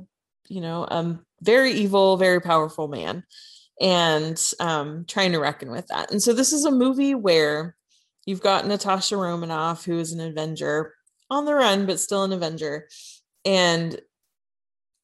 [0.49, 3.23] you know a very evil, very powerful man,
[3.79, 6.11] and um, trying to reckon with that.
[6.11, 7.75] And so this is a movie where
[8.25, 10.93] you've got Natasha Romanoff, who is an Avenger
[11.29, 12.87] on the run, but still an Avenger,
[13.45, 13.99] and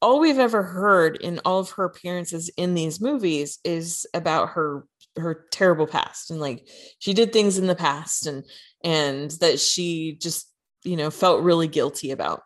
[0.01, 4.85] all we've ever heard in all of her appearances in these movies is about her
[5.17, 6.67] her terrible past and like
[6.99, 8.43] she did things in the past and
[8.83, 10.51] and that she just
[10.83, 12.41] you know felt really guilty about.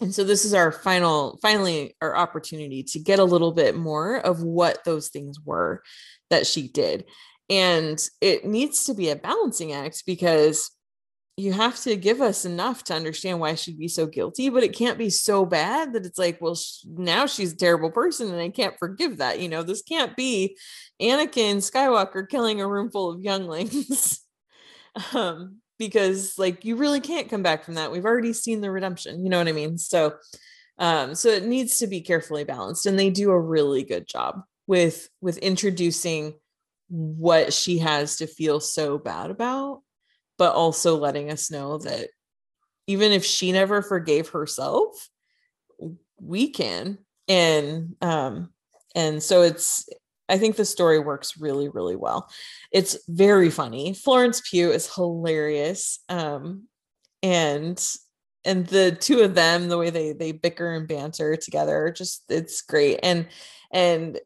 [0.00, 4.16] And so this is our final finally our opportunity to get a little bit more
[4.16, 5.82] of what those things were
[6.30, 7.04] that she did.
[7.48, 10.70] And it needs to be a balancing act because
[11.36, 14.76] you have to give us enough to understand why she'd be so guilty, but it
[14.76, 18.40] can't be so bad that it's like, well, sh- now she's a terrible person and
[18.40, 19.40] I can't forgive that.
[19.40, 20.56] You know, this can't be
[21.02, 24.20] Anakin Skywalker killing a room full of younglings.
[25.14, 27.90] um, because like you really can't come back from that.
[27.90, 29.76] We've already seen the redemption, you know what I mean?
[29.76, 30.14] So
[30.78, 34.42] um, so it needs to be carefully balanced, and they do a really good job
[34.66, 36.34] with with introducing
[36.88, 39.82] what she has to feel so bad about
[40.38, 42.08] but also letting us know that
[42.86, 45.08] even if she never forgave herself
[46.20, 46.98] we can.
[47.28, 48.50] And um
[48.94, 49.88] and so it's
[50.28, 52.28] i think the story works really really well.
[52.72, 53.94] It's very funny.
[53.94, 56.64] Florence pugh is hilarious um
[57.22, 57.82] and
[58.44, 62.62] and the two of them the way they they bicker and banter together just it's
[62.62, 63.00] great.
[63.02, 63.26] And
[63.72, 64.18] and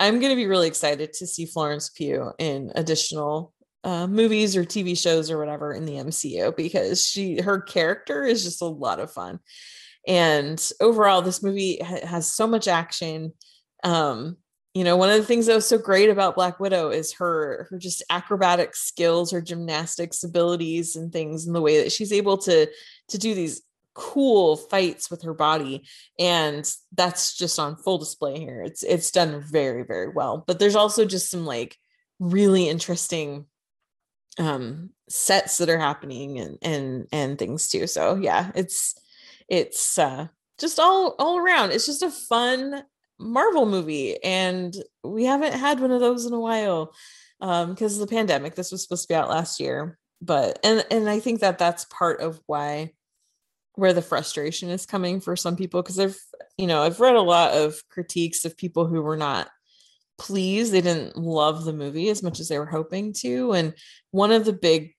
[0.00, 3.52] i'm going to be really excited to see florence pugh in additional
[3.84, 8.44] uh, movies or TV shows or whatever in the MCU because she her character is
[8.44, 9.40] just a lot of fun.
[10.06, 13.32] And overall, this movie ha- has so much action.
[13.84, 14.36] Um,
[14.74, 17.66] you know, one of the things that was so great about Black Widow is her
[17.70, 22.38] her just acrobatic skills, her gymnastics abilities, and things, and the way that she's able
[22.38, 22.68] to
[23.08, 23.62] to do these
[23.94, 25.86] cool fights with her body
[26.18, 30.76] and that's just on full display here it's it's done very very well but there's
[30.76, 31.76] also just some like
[32.18, 33.44] really interesting
[34.38, 37.86] um sets that are happening and and and things too.
[37.86, 38.94] So yeah it's
[39.48, 40.28] it's uh
[40.58, 41.72] just all all around.
[41.72, 42.84] It's just a fun
[43.18, 44.74] marvel movie and
[45.04, 46.92] we haven't had one of those in a while
[47.40, 48.54] um because of the pandemic.
[48.54, 51.84] This was supposed to be out last year but and and i think that that's
[51.86, 52.90] part of why
[53.74, 56.16] where the frustration is coming for some people because i've
[56.56, 59.48] you know i've read a lot of critiques of people who were not
[60.22, 63.52] pleased they didn't love the movie as much as they were hoping to.
[63.52, 63.74] And
[64.12, 64.94] one of the big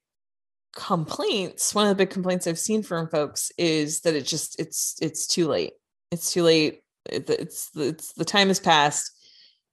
[0.75, 4.97] complaints one of the big complaints i've seen from folks is that it just it's
[5.01, 5.73] it's too late.
[6.11, 6.81] It's too late.
[7.09, 9.11] It, it's it's the time has passed.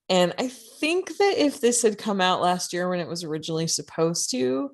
[0.08, 3.66] And i think that if this had come out last year when it was originally
[3.66, 4.70] supposed to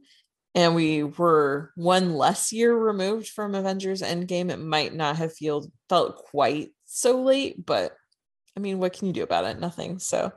[0.55, 5.71] and we were one less year removed from avengers endgame it might not have feel,
[5.89, 7.93] felt quite so late but
[8.57, 9.61] i mean what can you do about it?
[9.61, 9.99] Nothing.
[9.99, 10.33] So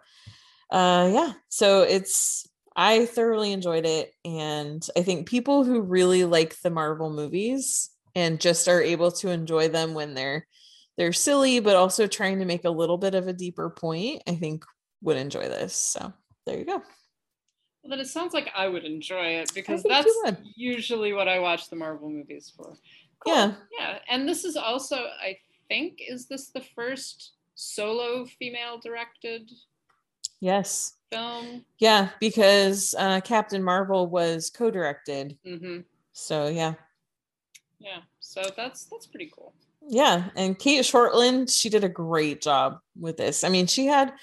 [0.71, 2.49] uh yeah so it's
[2.79, 4.13] I thoroughly enjoyed it.
[4.23, 9.29] And I think people who really like the Marvel movies and just are able to
[9.29, 10.47] enjoy them when they're
[10.97, 14.35] they're silly, but also trying to make a little bit of a deeper point, I
[14.35, 14.63] think
[15.01, 15.73] would enjoy this.
[15.73, 16.13] So
[16.45, 16.77] there you go.
[16.77, 20.09] Well, then it sounds like I would enjoy it because that's
[20.55, 22.77] usually what I watch the Marvel movies for.
[23.25, 23.33] Cool.
[23.33, 23.53] Yeah.
[23.77, 23.99] Yeah.
[24.09, 29.51] And this is also, I think, is this the first solo female directed
[30.39, 30.93] Yes.
[31.11, 31.65] Film.
[31.79, 35.37] Yeah, because uh, Captain Marvel was co-directed.
[35.45, 35.79] Mm-hmm.
[36.13, 36.73] So yeah.
[37.79, 37.99] Yeah.
[38.19, 39.53] So that's that's pretty cool.
[39.81, 43.43] Yeah, and Cate Shortland, she did a great job with this.
[43.43, 44.13] I mean, she had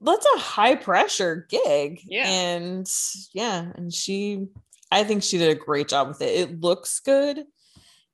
[0.00, 2.00] that's a high pressure gig.
[2.04, 2.26] Yeah.
[2.26, 2.90] And
[3.34, 4.46] yeah, and she
[4.90, 6.40] I think she did a great job with it.
[6.40, 7.44] It looks good.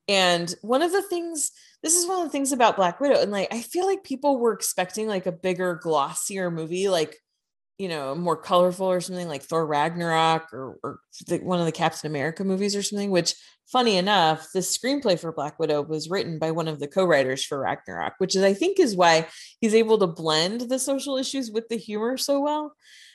[0.09, 1.51] And one of the things
[1.83, 4.37] this is one of the things about Black Widow and like I feel like people
[4.37, 7.15] were expecting like a bigger glossier movie like
[7.77, 11.71] you know, more colorful or something like Thor Ragnarok or, or the, one of the
[11.71, 13.35] Captain America movies or something, which
[13.67, 17.59] funny enough, the screenplay for Black Widow was written by one of the co-writers for
[17.59, 19.27] Ragnarok, which is I think is why
[19.61, 22.73] he's able to blend the social issues with the humor so well.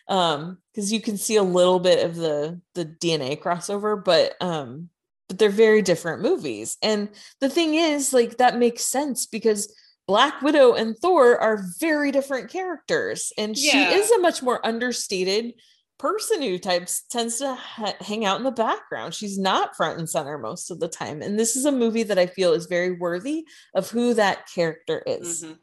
[0.08, 4.90] Um, because you can see a little bit of the the DNA crossover, but um,
[5.28, 6.76] but they're very different movies.
[6.82, 7.08] And
[7.40, 9.72] the thing is, like that makes sense because
[10.06, 13.70] Black Widow and Thor are very different characters, and yeah.
[13.70, 15.54] she is a much more understated
[15.98, 19.14] person who types tends to ha- hang out in the background.
[19.14, 22.18] She's not front and center most of the time, and this is a movie that
[22.18, 25.44] I feel is very worthy of who that character is.
[25.44, 25.54] Mm-hmm.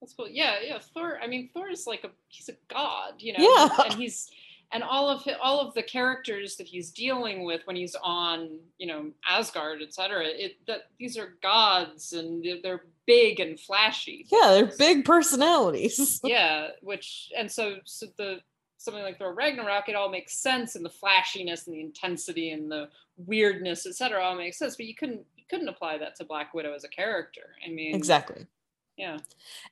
[0.00, 0.28] That's cool.
[0.28, 0.78] Yeah, yeah.
[0.78, 1.18] Thor.
[1.22, 3.38] I mean, Thor is like a he's a god, you know.
[3.40, 3.84] Yeah.
[3.84, 4.30] And he's
[4.72, 8.58] and all of his, all of the characters that he's dealing with when he's on
[8.78, 10.24] you know Asgard, etc.
[10.26, 14.26] It that these are gods and they're big and flashy.
[14.30, 16.20] Yeah, they're big personalities.
[16.24, 18.40] yeah, which and so so the
[18.78, 22.70] something like Thor Ragnarok, it all makes sense and the flashiness and the intensity and
[22.70, 24.22] the weirdness, etc.
[24.22, 24.76] all makes sense.
[24.76, 27.54] But you couldn't you couldn't apply that to Black Widow as a character.
[27.64, 28.46] I mean, exactly.
[28.96, 29.18] Yeah,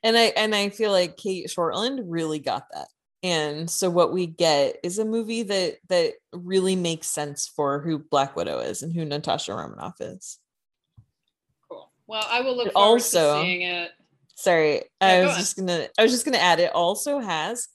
[0.02, 2.88] and I and I feel like Cate Shortland really got that
[3.24, 7.98] and so what we get is a movie that that really makes sense for who
[7.98, 10.38] black widow is and who natasha romanoff is.
[11.68, 11.90] Cool.
[12.06, 13.90] Well i will look forward also, to seeing it.
[14.36, 17.68] sorry yeah, i was just gonna i was just gonna add it also has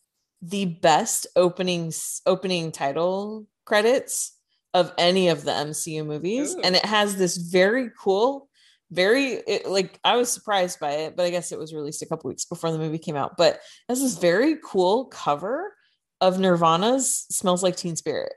[0.43, 1.91] the best opening
[2.27, 4.37] opening title credits
[4.75, 6.55] of any of the mcu movies.
[6.55, 6.61] Ooh.
[6.63, 8.48] and it has this very cool
[8.91, 12.05] very it, like I was surprised by it, but I guess it was released a
[12.05, 13.37] couple weeks before the movie came out.
[13.37, 15.73] But this very cool cover
[16.21, 18.33] of Nirvana's "Smells Like Teen Spirit"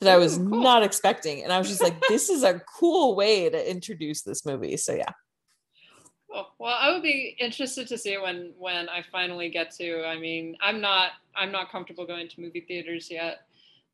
[0.00, 0.46] that Ooh, I was cool.
[0.46, 4.46] not expecting, and I was just like, "This is a cool way to introduce this
[4.46, 5.10] movie." So yeah.
[6.58, 10.06] Well, I would be interested to see when when I finally get to.
[10.06, 13.40] I mean, I'm not I'm not comfortable going to movie theaters yet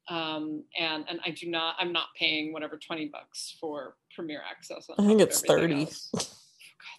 [0.08, 4.88] um, and and I do not I'm not paying whatever twenty bucks for premiere access.
[4.98, 5.84] I think it's thirty.
[6.10, 6.28] For God's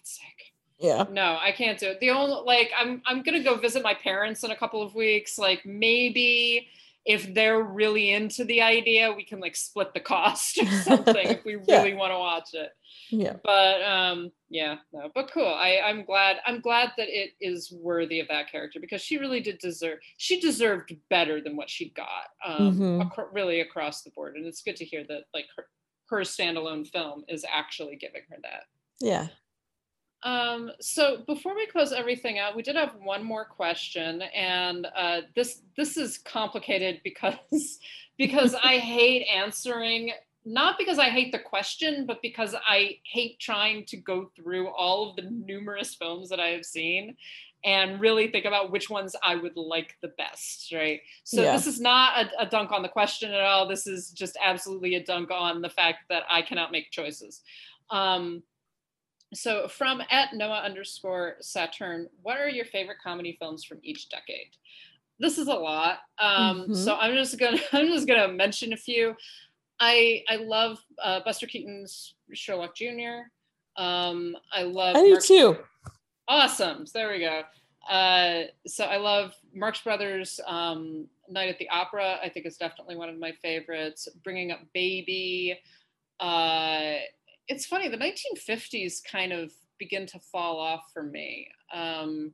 [0.04, 0.52] sake.
[0.78, 1.04] Yeah.
[1.10, 2.00] No, I can't do it.
[2.00, 5.38] The only like I'm I'm gonna go visit my parents in a couple of weeks.
[5.38, 6.68] Like maybe
[7.04, 11.44] if they're really into the idea, we can like split the cost or something if
[11.44, 11.96] we really yeah.
[11.96, 12.70] want to watch it.
[13.10, 13.36] Yeah.
[13.44, 15.46] But um yeah, no, but cool.
[15.46, 19.40] I I'm glad I'm glad that it is worthy of that character because she really
[19.40, 22.28] did deserve she deserved better than what she got.
[22.44, 23.02] Um mm-hmm.
[23.02, 25.66] ac- really across the board and it's good to hear that like her
[26.10, 28.64] her standalone film is actually giving her that.
[29.00, 29.28] Yeah.
[30.22, 35.22] Um, so before we close everything out, we did have one more question, and uh,
[35.34, 37.78] this this is complicated because
[38.18, 40.12] because I hate answering
[40.44, 45.10] not because I hate the question, but because I hate trying to go through all
[45.10, 47.16] of the numerous films that I have seen
[47.64, 51.00] and really think about which ones I would like the best, right?
[51.24, 51.52] So yeah.
[51.52, 53.68] this is not a, a, dunk on the question at all.
[53.68, 57.42] This is just absolutely a dunk on the fact that I cannot make choices.
[57.90, 58.42] Um,
[59.34, 64.56] so from at Noah underscore Saturn, what are your favorite comedy films from each decade?
[65.20, 65.98] this is a lot.
[66.18, 66.76] Um, Mhm.
[66.76, 69.14] So I'm just gonna I'm just gonna mention a few.
[69.78, 73.28] I I love uh, Buster Keaton's Sherlock Jr.
[73.76, 75.56] Um, I love I do Marx- too.
[76.30, 76.86] Awesome.
[76.86, 77.42] So there we go.
[77.92, 82.18] Uh, so I love Marx Brothers um, Night at the Opera.
[82.22, 84.06] I think it's definitely one of my favorites.
[84.22, 85.58] Bringing Up Baby.
[86.20, 86.98] Uh,
[87.48, 87.88] it's funny.
[87.88, 89.50] The 1950s kind of
[89.80, 91.48] begin to fall off for me.
[91.74, 92.32] Um,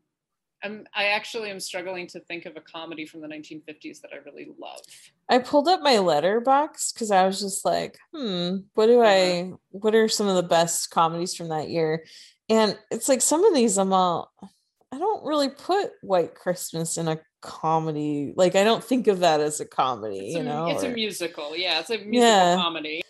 [0.62, 4.18] I'm, I actually am struggling to think of a comedy from the 1950s that I
[4.26, 4.80] really love.
[5.30, 9.94] I pulled up my Letterboxd because I was just like, hmm, what do I what
[9.94, 12.04] are some of the best comedies from that year?
[12.48, 14.32] And it's like some of these I'm all
[14.92, 18.32] I don't really put White Christmas in a comedy.
[18.36, 20.66] Like I don't think of that as a comedy, It's, you a, know.
[20.68, 21.56] it's a musical.
[21.56, 22.56] Yeah, it's a musical Yeah.
[22.56, 23.02] comedy.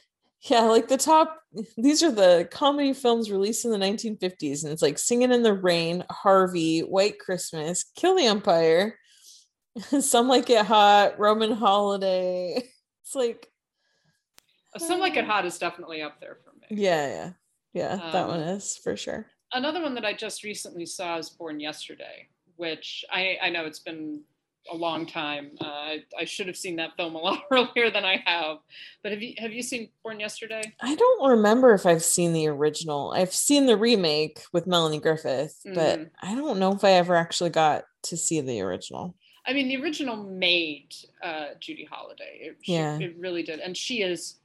[0.42, 1.40] Yeah, like the top,
[1.76, 5.52] these are the comedy films released in the 1950s, and it's like Singing in the
[5.54, 8.96] Rain, Harvey, White Christmas, Kill the Umpire,
[10.00, 12.62] Some Like It Hot, Roman Holiday.
[13.02, 13.48] It's like,
[14.78, 16.80] Some Like It um Hot is definitely up there for me.
[16.82, 17.30] yeah, yeah,
[17.76, 19.26] yeah, that one Um, is for sure.
[19.52, 23.78] another one that I just recently saw is Born Yesterday, which I, I know it's
[23.80, 24.22] been
[24.72, 25.52] a long time.
[25.60, 28.56] Uh, I, I should have seen that film a lot earlier than I have.
[29.02, 30.62] But have you have you seen Born Yesterday?
[30.80, 33.12] I don't remember if I've seen the original.
[33.14, 36.10] I've seen the remake with Melanie Griffith, but Mhm.
[36.22, 39.14] I don't know if I ever actually got to see the original.
[39.48, 40.88] I mean, the original made
[41.22, 42.38] uh, Judy Holliday.
[42.40, 42.98] It, she- Yeah.
[42.98, 44.40] it really did, and she is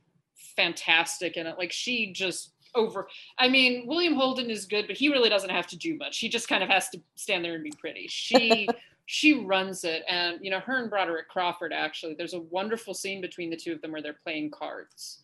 [0.56, 1.58] fantastic in it.
[1.58, 3.08] Like she just over.
[3.38, 6.20] I mean, William Holden is good, but he really doesn't have to do much.
[6.20, 8.08] He just kind of has to stand there and be pretty.
[8.08, 8.68] She
[9.06, 12.16] she runs it, and you know, her and Broderick Crawford actually.
[12.16, 15.22] There's a wonderful scene between the two of them where they're playing cards,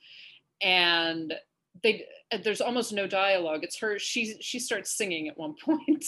[0.62, 1.34] and
[1.84, 2.06] they
[2.43, 3.64] there's almost no dialogue.
[3.64, 4.00] It's her.
[4.00, 6.06] She she starts singing at one point.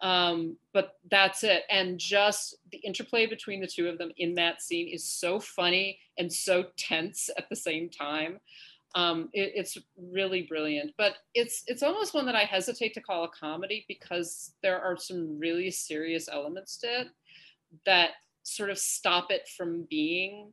[0.00, 4.62] um but that's it and just the interplay between the two of them in that
[4.62, 8.38] scene is so funny and so tense at the same time
[8.94, 9.76] um it, it's
[10.10, 14.52] really brilliant but it's it's almost one that i hesitate to call a comedy because
[14.62, 17.08] there are some really serious elements to it
[17.84, 18.10] that
[18.42, 20.52] sort of stop it from being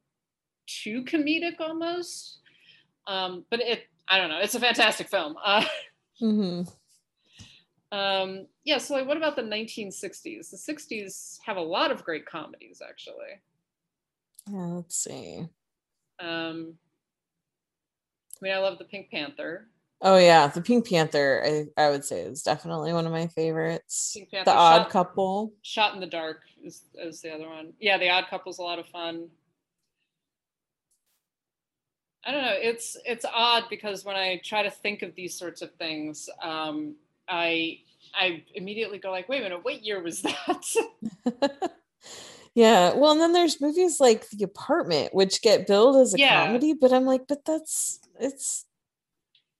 [0.68, 2.40] too comedic almost
[3.08, 5.64] um but it i don't know it's a fantastic film uh
[6.22, 6.62] mm-hmm.
[7.96, 10.50] um, yeah, so like, what about the 1960s?
[10.50, 13.42] The 60s have a lot of great comedies, actually.
[14.50, 15.48] Yeah, let's see.
[16.20, 16.76] Um,
[18.42, 19.68] I mean, I love the Pink Panther.
[20.02, 21.42] Oh yeah, the Pink Panther.
[21.78, 24.16] I, I would say is definitely one of my favorites.
[24.30, 25.54] The Odd Shot, Couple.
[25.62, 27.74] Shot in the Dark is, is the other one.
[27.80, 29.30] Yeah, The Odd Couple's a lot of fun.
[32.26, 32.56] I don't know.
[32.56, 36.96] It's it's odd because when I try to think of these sorts of things, um,
[37.30, 37.80] I
[38.20, 40.66] I immediately go like, wait a minute, what year was that?
[42.56, 42.94] yeah.
[42.96, 46.46] Well, and then there's movies like The Apartment, which get billed as a Yeah.
[46.48, 48.66] comedy, but I'm like, but that's it's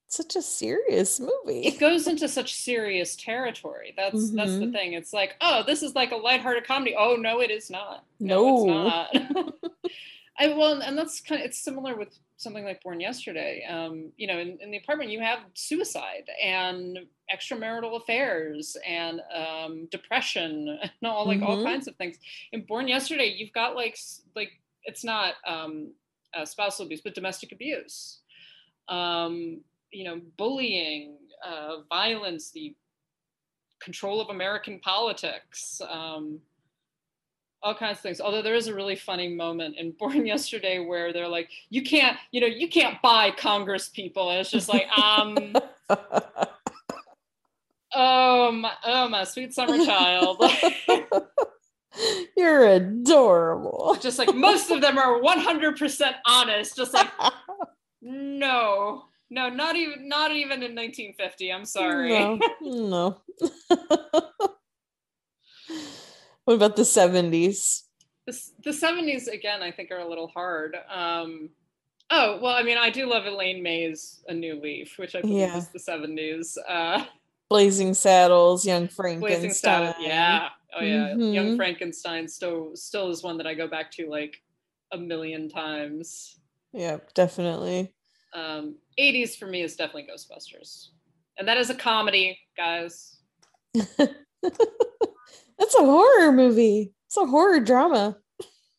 [0.08, 1.66] such a serious movie.
[1.66, 3.94] it goes into such serious territory.
[3.98, 4.72] That's that's the Mhm.
[4.72, 4.94] thing.
[4.94, 6.96] It's like, oh, this is like a lighthearted comedy.
[6.98, 8.06] Oh no, it is not.
[8.20, 9.54] No, it's not.
[10.40, 13.66] I well, and that's kind of it's similar with something like Born Yesterday.
[13.70, 17.00] Um, you know, in, in the apartment you have suicide and
[17.34, 21.64] extramarital affairs and um, depression and all like all Mhm.
[21.66, 22.18] kinds of things.
[22.52, 23.98] In Born Yesterday, you've got like
[24.36, 24.52] like
[24.84, 25.94] it's not um,
[26.34, 28.20] uh, spousal abuse, but domestic abuse.
[28.88, 29.62] Um,
[29.92, 32.76] you know, bullying, uh, violence, the
[33.80, 36.40] control of American politics, um,
[37.62, 38.22] all kinds of things.
[38.22, 42.18] Although there is a really funny moment in Born Yesterday where they're like, "You can't,
[42.32, 45.56] you know, you can't buy Congress people," and it's just like, um,
[47.96, 50.44] oh my, oh my sweet summer child.
[52.38, 53.98] You're adorable.
[54.02, 56.76] just like most of them are 100% honest.
[56.76, 57.10] Just like,
[58.06, 61.52] no, no, not even, not even in 1950.
[61.52, 62.10] I'm sorry.
[62.10, 63.22] No, no.
[66.46, 67.82] what about the 70s?
[68.28, 71.48] the, the 70s again i think are a little hard um
[72.10, 75.38] oh well i mean i do love elaine may's a new leaf which i believe
[75.38, 75.58] Yeah.
[75.58, 77.06] is the 70s uh
[77.52, 79.30] Blazing Saddles, Young Frankenstein.
[79.30, 81.56] blazing saddle yeah oh yeah young Mhm.
[81.58, 84.42] frankenstein still still is one that i go back to like
[84.92, 86.40] a million times
[86.76, 87.94] Yep, definitely.
[88.34, 90.90] um 80s for me is definitely ghostbusters
[91.38, 93.18] and that is a comedy guys
[95.58, 96.94] That's a horror movie.
[97.08, 98.18] It's a horror drama.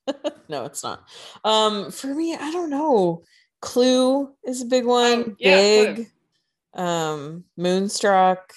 [0.49, 1.05] no, it's not.
[1.45, 3.23] Um, for me, I don't know.
[3.61, 5.25] Clue is a big one.
[5.31, 5.95] Oh, yeah, Clue.
[5.95, 6.07] big.
[6.75, 8.53] Um, Moonstruck.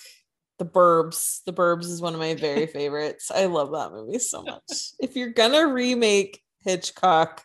[0.58, 1.40] The Burbs.
[1.46, 3.32] The Burbs is one of my very favorites.
[3.34, 4.92] I love that movie so much.
[5.00, 7.44] If you're gonna remake Hitchcock,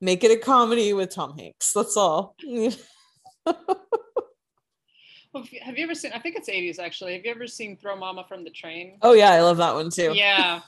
[0.00, 1.72] make it a comedy with Tom Hanks.
[1.72, 2.36] That's all.
[5.34, 6.12] Well, have you ever seen?
[6.14, 7.14] I think it's 80s actually.
[7.14, 8.96] Have you ever seen Throw Mama from the Train?
[9.02, 10.12] oh yeah, I love that one too.
[10.14, 10.60] Yeah.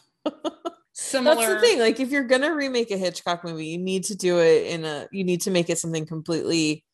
[0.93, 1.35] Similar.
[1.47, 1.79] That's the thing.
[1.81, 5.09] Like if you're gonna remake a Hitchcock movie, you need to do it in a
[5.13, 6.85] you need to make it something completely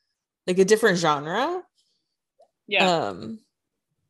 [0.46, 1.62] like a different genre.
[2.68, 2.88] Yeah.
[2.88, 3.40] Um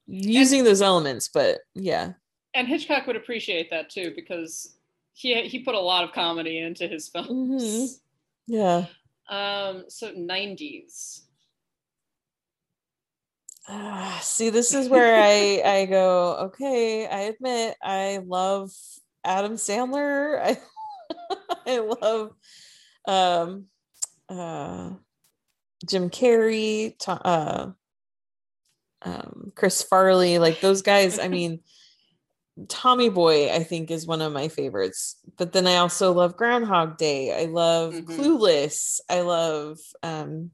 [0.06, 2.12] using those elements, but yeah.
[2.52, 4.76] and Hitchcock would appreciate that too because
[5.14, 7.62] he he put a lot of comedy into his films.
[7.62, 8.00] Mhm.
[8.46, 8.86] Yeah.
[9.28, 11.22] Um, so 90s.
[13.68, 18.70] Ah, see, this is where I I go, okay, I admit I love
[19.24, 20.40] Adam Sandler.
[20.40, 20.60] I
[21.66, 22.32] I love
[23.06, 23.66] um
[24.28, 24.90] uh
[25.88, 27.72] Jim Carrey, uh
[29.02, 31.60] um Chris Farley, like those guys, I mean
[32.68, 35.16] Tommy Boy, I think, is one of my favorites.
[35.36, 37.32] But then I also love Groundhog Day.
[37.34, 38.06] I love Mhm.
[38.16, 39.00] Clueless.
[39.08, 40.50] I love um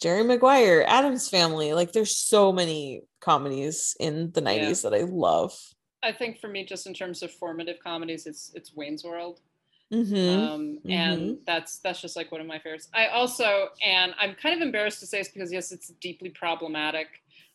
[0.00, 1.74] Jerry Maguire, Addams Family.
[1.74, 5.56] Like there's so many comedies in the 90s that I love.
[6.02, 9.40] I think for me, just in terms of formative comedies, it's it's Wayne's World.
[9.92, 10.36] Mhm.
[10.36, 12.88] Um, and that's that's just like one of my favorites.
[12.92, 17.06] I also, and I'm kind of embarrassed to say this because yes, it's deeply problematic.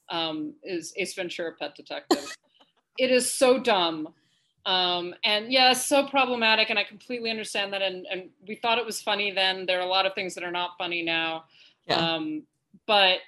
[0.10, 2.24] Um, is Ace Ventura: Pet Detective?
[2.98, 4.10] it is so dumb,
[4.66, 6.70] um, and yeah, so problematic.
[6.70, 7.82] And I completely understand that.
[7.82, 9.66] And and we thought it was funny then.
[9.66, 11.46] There are a lot of things that are not funny now.
[11.88, 12.16] Yeah.
[12.16, 12.44] Um,
[12.86, 13.20] but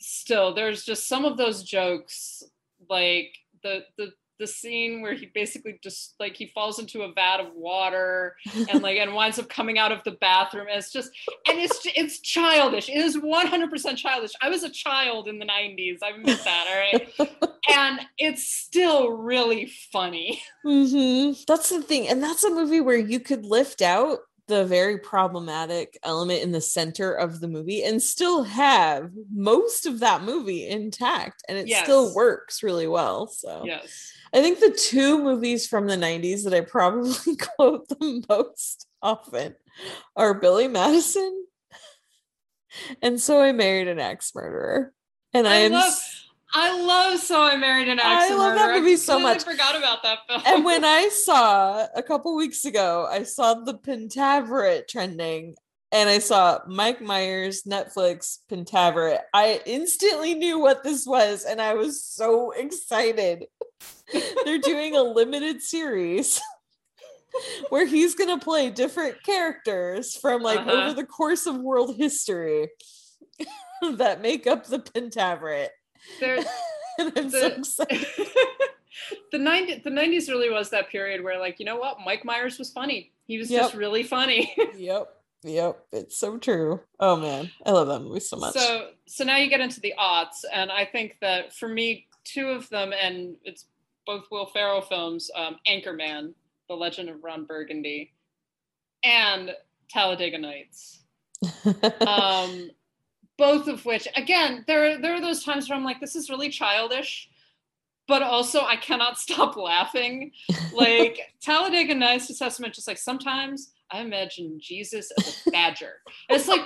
[0.00, 2.42] still, there's just some of those jokes,
[2.88, 7.38] like the the the scene where he basically just like he falls into a vat
[7.40, 8.34] of water
[8.70, 10.66] and like and winds up coming out of the bathroom.
[10.68, 11.10] And it's just
[11.48, 12.88] and it's it's childish.
[12.88, 14.32] It is 100% childish.
[14.40, 15.98] I was a child in the 90s.
[16.02, 16.66] I admit that.
[16.68, 17.40] All right,
[17.76, 20.42] and it's still really funny.
[20.64, 21.44] Mhm.
[21.46, 22.08] That's the thing.
[22.08, 26.60] And that's a movie where you could lift out the very problematic element in the
[26.60, 32.14] center of the movie and still have most of that movie intact and it still
[32.14, 33.26] works really well.
[33.26, 34.12] So Yes.
[34.34, 39.54] I think the two movies from the 90s that I probably quote the most often
[40.16, 41.46] are Billy Madison
[43.00, 44.92] and So I Married an axe murderer
[45.32, 45.94] And I, I am love
[46.56, 48.34] I love So I Married an actor.
[48.34, 49.42] I love that movie so much.
[49.44, 50.42] forgot about that film.
[50.46, 55.56] and when I saw a couple weeks ago, I saw the Pentaverate trending
[55.92, 59.20] and I saw Mike Myers Netflix Pentaverate.
[59.32, 63.46] I instantly knew what this was and I was so excited.
[64.44, 66.40] They're doing a limited series
[67.68, 70.70] where he's going to play different characters from like Uh-huh.
[70.70, 72.68] over the course of world history
[73.96, 75.68] that make up the Pentaverate.
[76.20, 76.38] There,
[76.98, 78.06] And I'm so the, excited.
[79.32, 81.98] the 90s really was that period where like you know what?
[82.04, 83.12] Mike myers was funny.
[83.26, 84.54] He was just really funny.
[84.76, 85.08] Yep.
[85.42, 85.86] Yep.
[85.92, 86.80] It's so true.
[87.00, 87.50] Oh man.
[87.66, 88.54] I love that movie so much.
[88.54, 92.48] So so now you get into the aughts and i think that for me two
[92.48, 93.66] of them and it's
[94.06, 96.32] both will ferrell films um, anchorman
[96.68, 98.12] the legend of ron burgundy
[99.04, 99.54] and
[99.90, 101.02] talladega nights.
[102.06, 102.70] Um,
[103.36, 106.48] both of which again there there are those times where i'm like this is really
[106.48, 107.28] childish
[108.06, 110.32] but also i cannot stop laughing.
[110.72, 115.94] Like talladega nights is testament just like sometimes i imagine jesus as a badger.
[116.28, 116.62] And it's like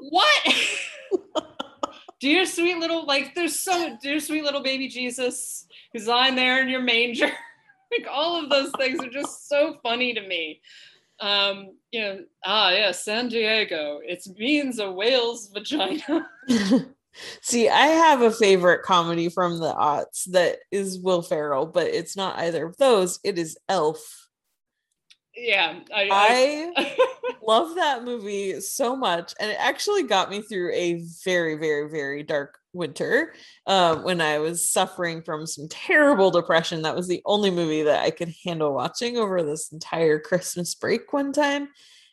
[0.00, 0.54] what?
[2.20, 6.68] Dear sweet little like there's so dear sweet little baby jesus who's lying there in
[6.68, 7.30] your manger.
[7.90, 10.60] Like all of those things are just so funny to me
[11.22, 14.00] um you know ah yeah san diego.
[14.04, 16.28] It means a whale's vagina.
[17.42, 22.16] See i have a favorite comedy from the aughts that is will ferrell but it's
[22.16, 23.20] not either of those.
[23.22, 24.28] It is elf.
[25.36, 26.96] Yeah i, i I
[27.46, 32.22] love that movie so much and it actually got me through a very very very
[32.22, 33.34] dark winter
[33.66, 38.02] um, when i was suffering from some terrible depression that was the only movie that
[38.02, 41.68] i could handle watching over this entire christmas break one time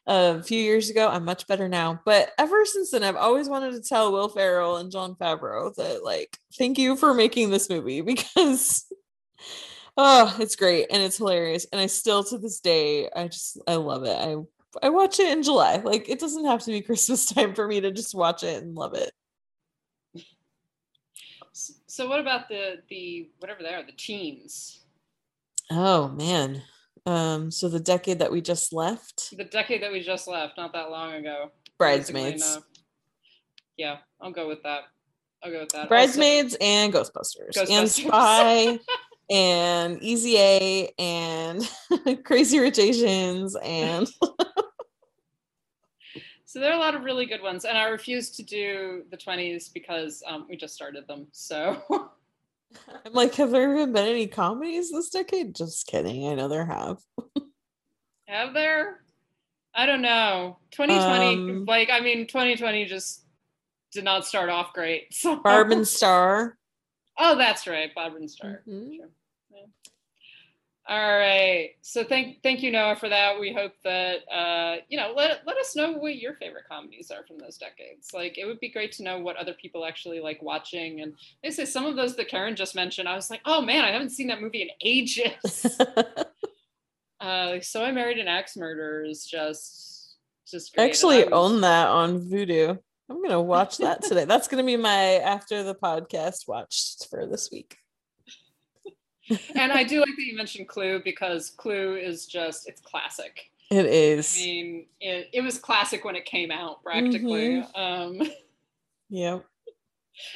[0.08, 3.48] uh, a few years ago i'm much better now but ever since then i've always
[3.48, 7.70] wanted to tell will ferrell and jon favreau that like thank you for making this
[7.70, 8.86] movie because
[9.98, 13.76] oh it's great and it's hilarious and i still to this day i just i
[13.76, 14.36] love it i
[14.82, 15.78] I watch it in July.
[15.78, 18.76] Like it doesn't have to be Christmas time for me to just watch it and
[18.76, 19.12] love it.
[21.88, 24.82] So what about the the whatever they are the teens?
[25.72, 26.62] Oh man.
[27.06, 30.74] Um so the decade that we just left, the decade that we just left not
[30.74, 31.52] that long ago.
[31.78, 32.60] Bridesmaids.
[33.78, 34.82] yeah i'll go with that.
[35.44, 35.78] I'll go with that.
[35.84, 38.78] Also- Bridesmaids and Ghostbusters, and Spy
[39.30, 41.70] and Easy A and
[42.26, 44.08] Crazy Rich Asians and
[46.50, 49.18] So there are a lot of really good ones, and I refuse to do the
[49.18, 51.28] 20s because um, we just started them.
[51.32, 51.80] So
[52.88, 55.54] I'm like, have there even been any comedies this decade?
[55.54, 56.28] Just kidding.
[56.28, 56.98] I know there have.
[58.28, 59.02] have there?
[59.76, 60.58] I don't know.
[60.72, 63.26] 2020, Um, like I mean, 2020 just
[63.92, 65.10] did not start off great.
[65.12, 66.58] So Barb and Star.
[67.16, 68.64] Oh, that's right, Bob and Star.
[68.68, 68.96] Mhm.
[68.96, 69.10] Sure.
[70.90, 71.76] All right.
[71.84, 73.40] So thank thank you, Noah, for that.
[73.40, 77.24] We hope that uh, you know let let us know what your favorite comedies are
[77.28, 78.12] from those decades.
[78.12, 81.02] Like it would be great to know what other people actually like watching.
[81.02, 81.14] And
[81.44, 83.92] they say some of those that Karen just mentioned, I was like, oh man, I
[83.92, 85.80] haven't seen that movie in ages.
[87.22, 90.16] uh, so I married an axe murderer is just
[90.50, 90.86] just great.
[90.86, 92.80] And actually I was- own that on Vudu.
[93.12, 94.26] I'm gonna watch that today.
[94.26, 97.79] That's gonna be my after the podcast watch for this week.
[99.56, 103.52] And I do like that you mentioned Clue because Clue is just it's classic.
[103.72, 104.36] It is.
[104.40, 107.60] I mean, it, it was classic when it came out, practically.
[107.76, 108.20] Um,
[109.12, 109.46] Yep.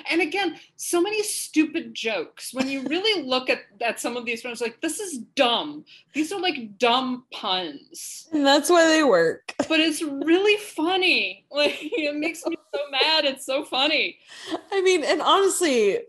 [0.09, 2.53] and again, so many stupid jokes.
[2.53, 5.83] When you really look at, at some of these films, like this is dumb.
[6.13, 9.53] These are like dumb puns, And that's why they work.
[9.67, 11.45] but it's really funny.
[11.51, 13.25] Like it makes me so mad.
[13.25, 14.17] It's so funny.
[14.71, 15.99] I mean, and honestly,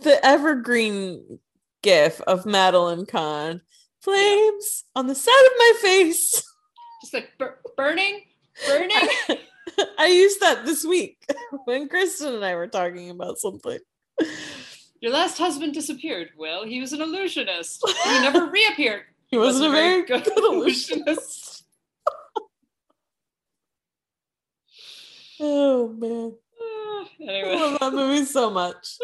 [0.00, 1.38] the evergreen
[1.86, 3.60] gif of Madeline Kahn
[4.02, 6.42] flames on the side of my face.
[7.00, 8.22] Just like bur- burning,
[8.66, 8.96] burning.
[9.96, 11.24] I used that this week
[11.64, 13.78] when Kristen and I were talking about something.
[15.00, 16.30] Your last husband disappeared.
[16.36, 17.80] Well, he was an illusionist.
[18.04, 19.02] He never reappeared.
[19.28, 21.64] He wasn't, a very good, illusionist.
[25.38, 26.32] Oh man.
[26.58, 28.98] Ah, I love that movie so much.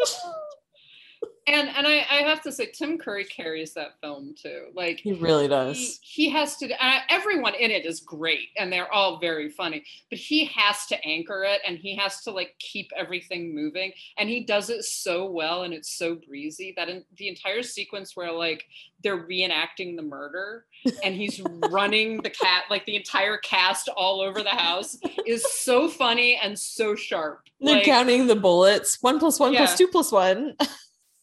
[1.45, 4.67] And and I, I have to say, Tim Curry carries that film too.
[4.73, 5.99] Like He really does.
[6.01, 6.71] he has to.
[6.85, 9.83] Uh, everyone in it is great, and they're all very funny.
[10.09, 14.29] But he has to anchor it, and he has to like keep everything moving, and
[14.29, 18.31] he does it so well, and it's so breezy that in the entire sequence where
[18.31, 18.65] like
[19.03, 20.65] they're reenacting the murder,
[21.03, 24.97] and he's running the cat like the entire cast all over the house
[25.27, 27.41] is so funny and so sharp.
[27.59, 28.97] Like, counting the bullets.
[29.01, 29.65] One plus one Yeah.
[29.65, 30.55] two plus one.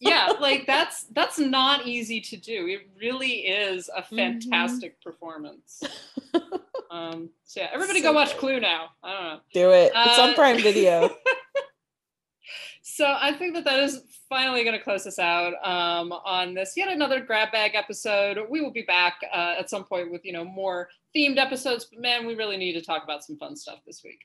[0.00, 4.14] yeah like that's that's not easy to do it really is Mm-hmm.
[4.14, 5.82] a fantastic performance
[6.90, 8.38] um so yeah everybody So go watch good.
[8.40, 9.92] clue now i don't know Do it.
[9.94, 11.10] It's on Uh, Prime Video.
[12.82, 16.74] so i think that that is finally going to close us out um, on this
[16.76, 20.32] yet another grab bag episode we will be back uh, at some point with you
[20.32, 23.80] know more themed episodes but man we really need to talk about some fun stuff
[23.86, 24.20] this week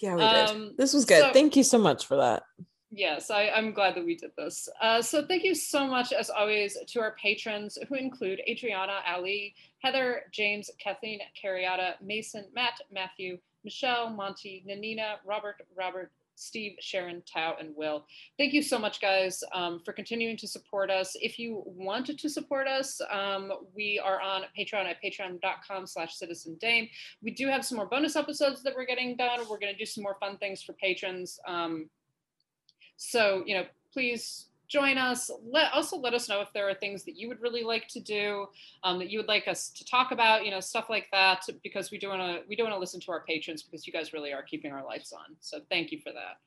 [0.00, 0.76] Yeah, we Um, did.
[0.76, 1.22] This was good.
[1.22, 2.42] so- Thank you so much for that.
[2.90, 4.68] Yes, I, I'm glad that we did this.
[4.80, 9.54] Uh, so thank you so much, as always, to our patrons who include Adriana, Ali,
[9.80, 17.56] Heather, James, Kathleen, Carriata, Mason, Matt, Matthew, Michelle, Monty, Nanina, Robert, Robert, Steve, Sharon, Tao,
[17.58, 18.06] and Will.
[18.38, 21.16] Thank you so much, guys, um, for continuing to support us.
[21.20, 26.56] If you wanted to support us, um, we are on Patreon at patreon.com slash citizen
[26.60, 26.88] dame.
[27.22, 29.40] We do have some more bonus episodes that we're getting done.
[29.40, 31.40] We're going to do some more fun things for patrons.
[31.48, 31.88] Um,
[32.96, 35.30] so, you know, please join us.
[35.48, 38.00] Let also let us know if there are things that you would really like to
[38.00, 38.46] do,
[38.82, 41.90] um, that you would like us to talk about, you know, stuff like that, because
[41.90, 44.12] we do want to we do want to listen to our patrons because you guys
[44.12, 45.36] really are keeping our lights on.
[45.40, 46.38] So thank you for that.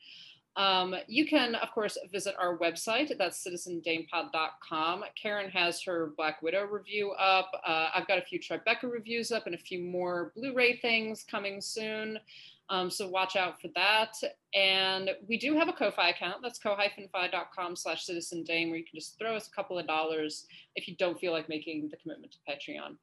[0.56, 3.12] Um, you can, of course, visit our website.
[3.18, 5.06] That's citizendamepod.com.
[5.16, 7.50] Karen has her Black Widow review up.
[7.66, 11.62] Uh, I've got a few Tribeca reviews up and a few more Blu-ray things coming
[11.62, 12.20] soon.
[12.70, 14.14] Um, so watch out for that.
[14.54, 16.38] And we do have a Ko-Fi account.
[16.44, 20.46] That's ko-fi.com slash citizen dame, where you can just throw us a couple of dollars
[20.76, 22.98] if you don't feel like making the commitment to Patreon.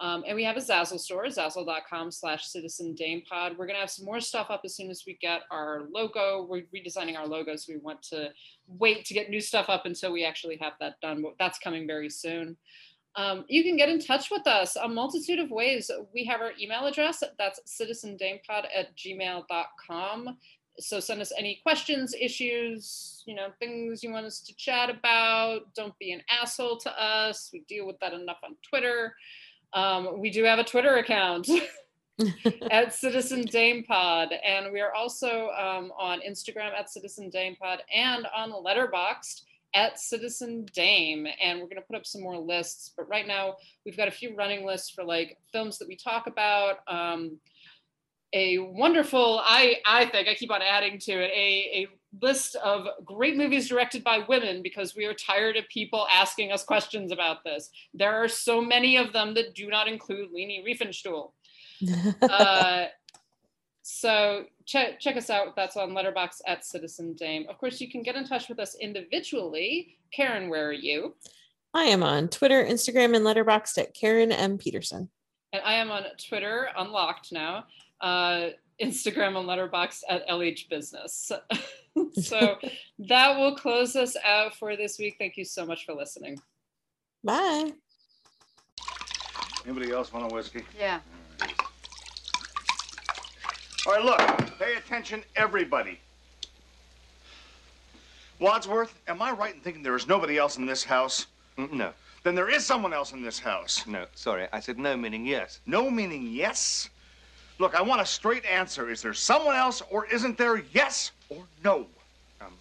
[0.00, 3.52] Um, and we have a Zazzle store, zazzle.com slash citizen dame pod.
[3.58, 6.46] We're going to have some more stuff up as soon as we get our logo.
[6.48, 8.30] We're redesigning our logo, so we want to
[8.66, 11.22] wait to get new stuff up until we actually have that done.
[11.38, 12.56] That's coming very soon.
[13.16, 15.90] Um, you can get in touch with us a multitude of ways.
[16.14, 17.22] We have our email address.
[17.38, 20.36] That's citizendamepod at gmail.com.
[20.78, 25.74] So send us any questions, issues, you know, things you want us to chat about.
[25.74, 27.50] Don't be an asshole to us.
[27.52, 29.14] We deal with that enough on Twitter.
[29.72, 31.48] Um, we do have a Twitter account
[32.70, 37.80] at Citizen Dame Pod, and we are also um, on Instagram at Citizen Dame Pod
[37.94, 39.42] and on Letterboxd
[39.74, 41.26] at Citizen Dame.
[41.42, 44.12] And we're going to put up some more lists, but right now we've got a
[44.12, 46.78] few running lists for like films that we talk about.
[46.88, 47.38] Um,
[48.32, 51.88] a wonderful, I I think I keep on adding to it a a
[52.22, 56.64] list of great movies directed by women because we are tired of people asking us
[56.64, 57.70] questions about this.
[57.94, 61.32] There are so many of them that do not include Leni Riefenstahl.
[62.22, 62.86] uh,
[63.82, 65.56] so check check us out.
[65.56, 67.46] That's on Letterboxd at Citizen Dame.
[67.48, 69.96] Of course, you can get in touch with us individually.
[70.12, 71.14] Karen, where are you?
[71.72, 74.58] I am on Twitter, Instagram, and Letterboxd at Karen M.
[74.58, 75.08] Peterson.
[75.52, 77.64] And I am on Twitter, unlocked now,
[78.00, 78.48] uh,
[78.80, 81.30] Instagram and Letterboxd at LH Business.
[82.14, 82.56] so
[82.98, 85.16] that will close us out for this week.
[85.18, 86.38] Thank you so much for listening.
[87.22, 87.72] Bye.
[89.64, 90.64] Anybody else want a whiskey?
[90.78, 91.00] Yeah.
[93.86, 95.98] All right, look, pay attention, everybody.
[98.38, 101.26] Wadsworth, am I right in thinking there is nobody else in this house?
[101.58, 101.92] Mm, No,
[102.22, 103.86] Then there is someone else in this house.
[103.86, 104.46] no, sorry.
[104.52, 105.60] I said no, meaning yes.
[105.66, 106.88] No meaning yes?
[107.58, 108.90] Look, I want a straight answer.
[108.90, 111.86] Is there someone else or isn't there yes or no?
[112.40, 112.52] Um,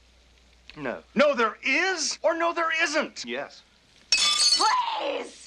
[0.77, 3.23] No, No, there is or no, there isn't?
[3.25, 3.61] yes.
[4.11, 5.38] Please!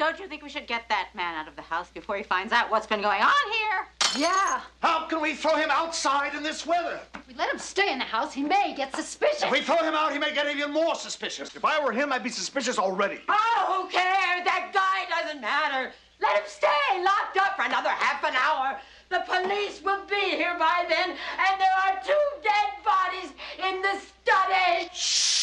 [0.00, 2.54] Don't you think we should get that man out of the house before he finds
[2.54, 3.86] out what's been going on here?
[4.16, 4.62] Yeah.
[4.82, 6.98] How can we throw him outside in this weather?
[7.14, 9.42] If we let him stay in the house, he may get suspicious.
[9.42, 11.54] If we throw him out, he may get even more suspicious.
[11.54, 13.20] If I were him, I'd be suspicious already.
[13.28, 14.42] Oh, who cares?
[14.46, 15.92] That guy doesn't matter.
[16.22, 18.80] Let him stay locked up for another half an hour.
[19.10, 23.32] The police will be here by then, and there are two dead bodies
[23.62, 25.39] in the study.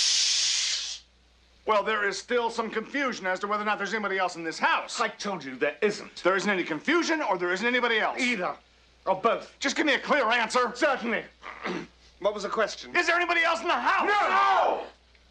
[1.68, 4.44] Well, there is still some confusion as to whether or not there's anybody else in
[4.44, 5.02] this house.
[5.02, 6.24] I told you there isn't.
[6.24, 8.18] There isn't any confusion or there isn't anybody else.
[8.22, 8.56] Either.
[9.06, 9.54] Or both.
[9.60, 10.72] Just give me a clear answer.
[10.74, 11.26] Certainly.
[12.20, 12.96] what was the question?
[12.96, 14.08] Is there anybody else in the house?
[14.08, 14.84] No!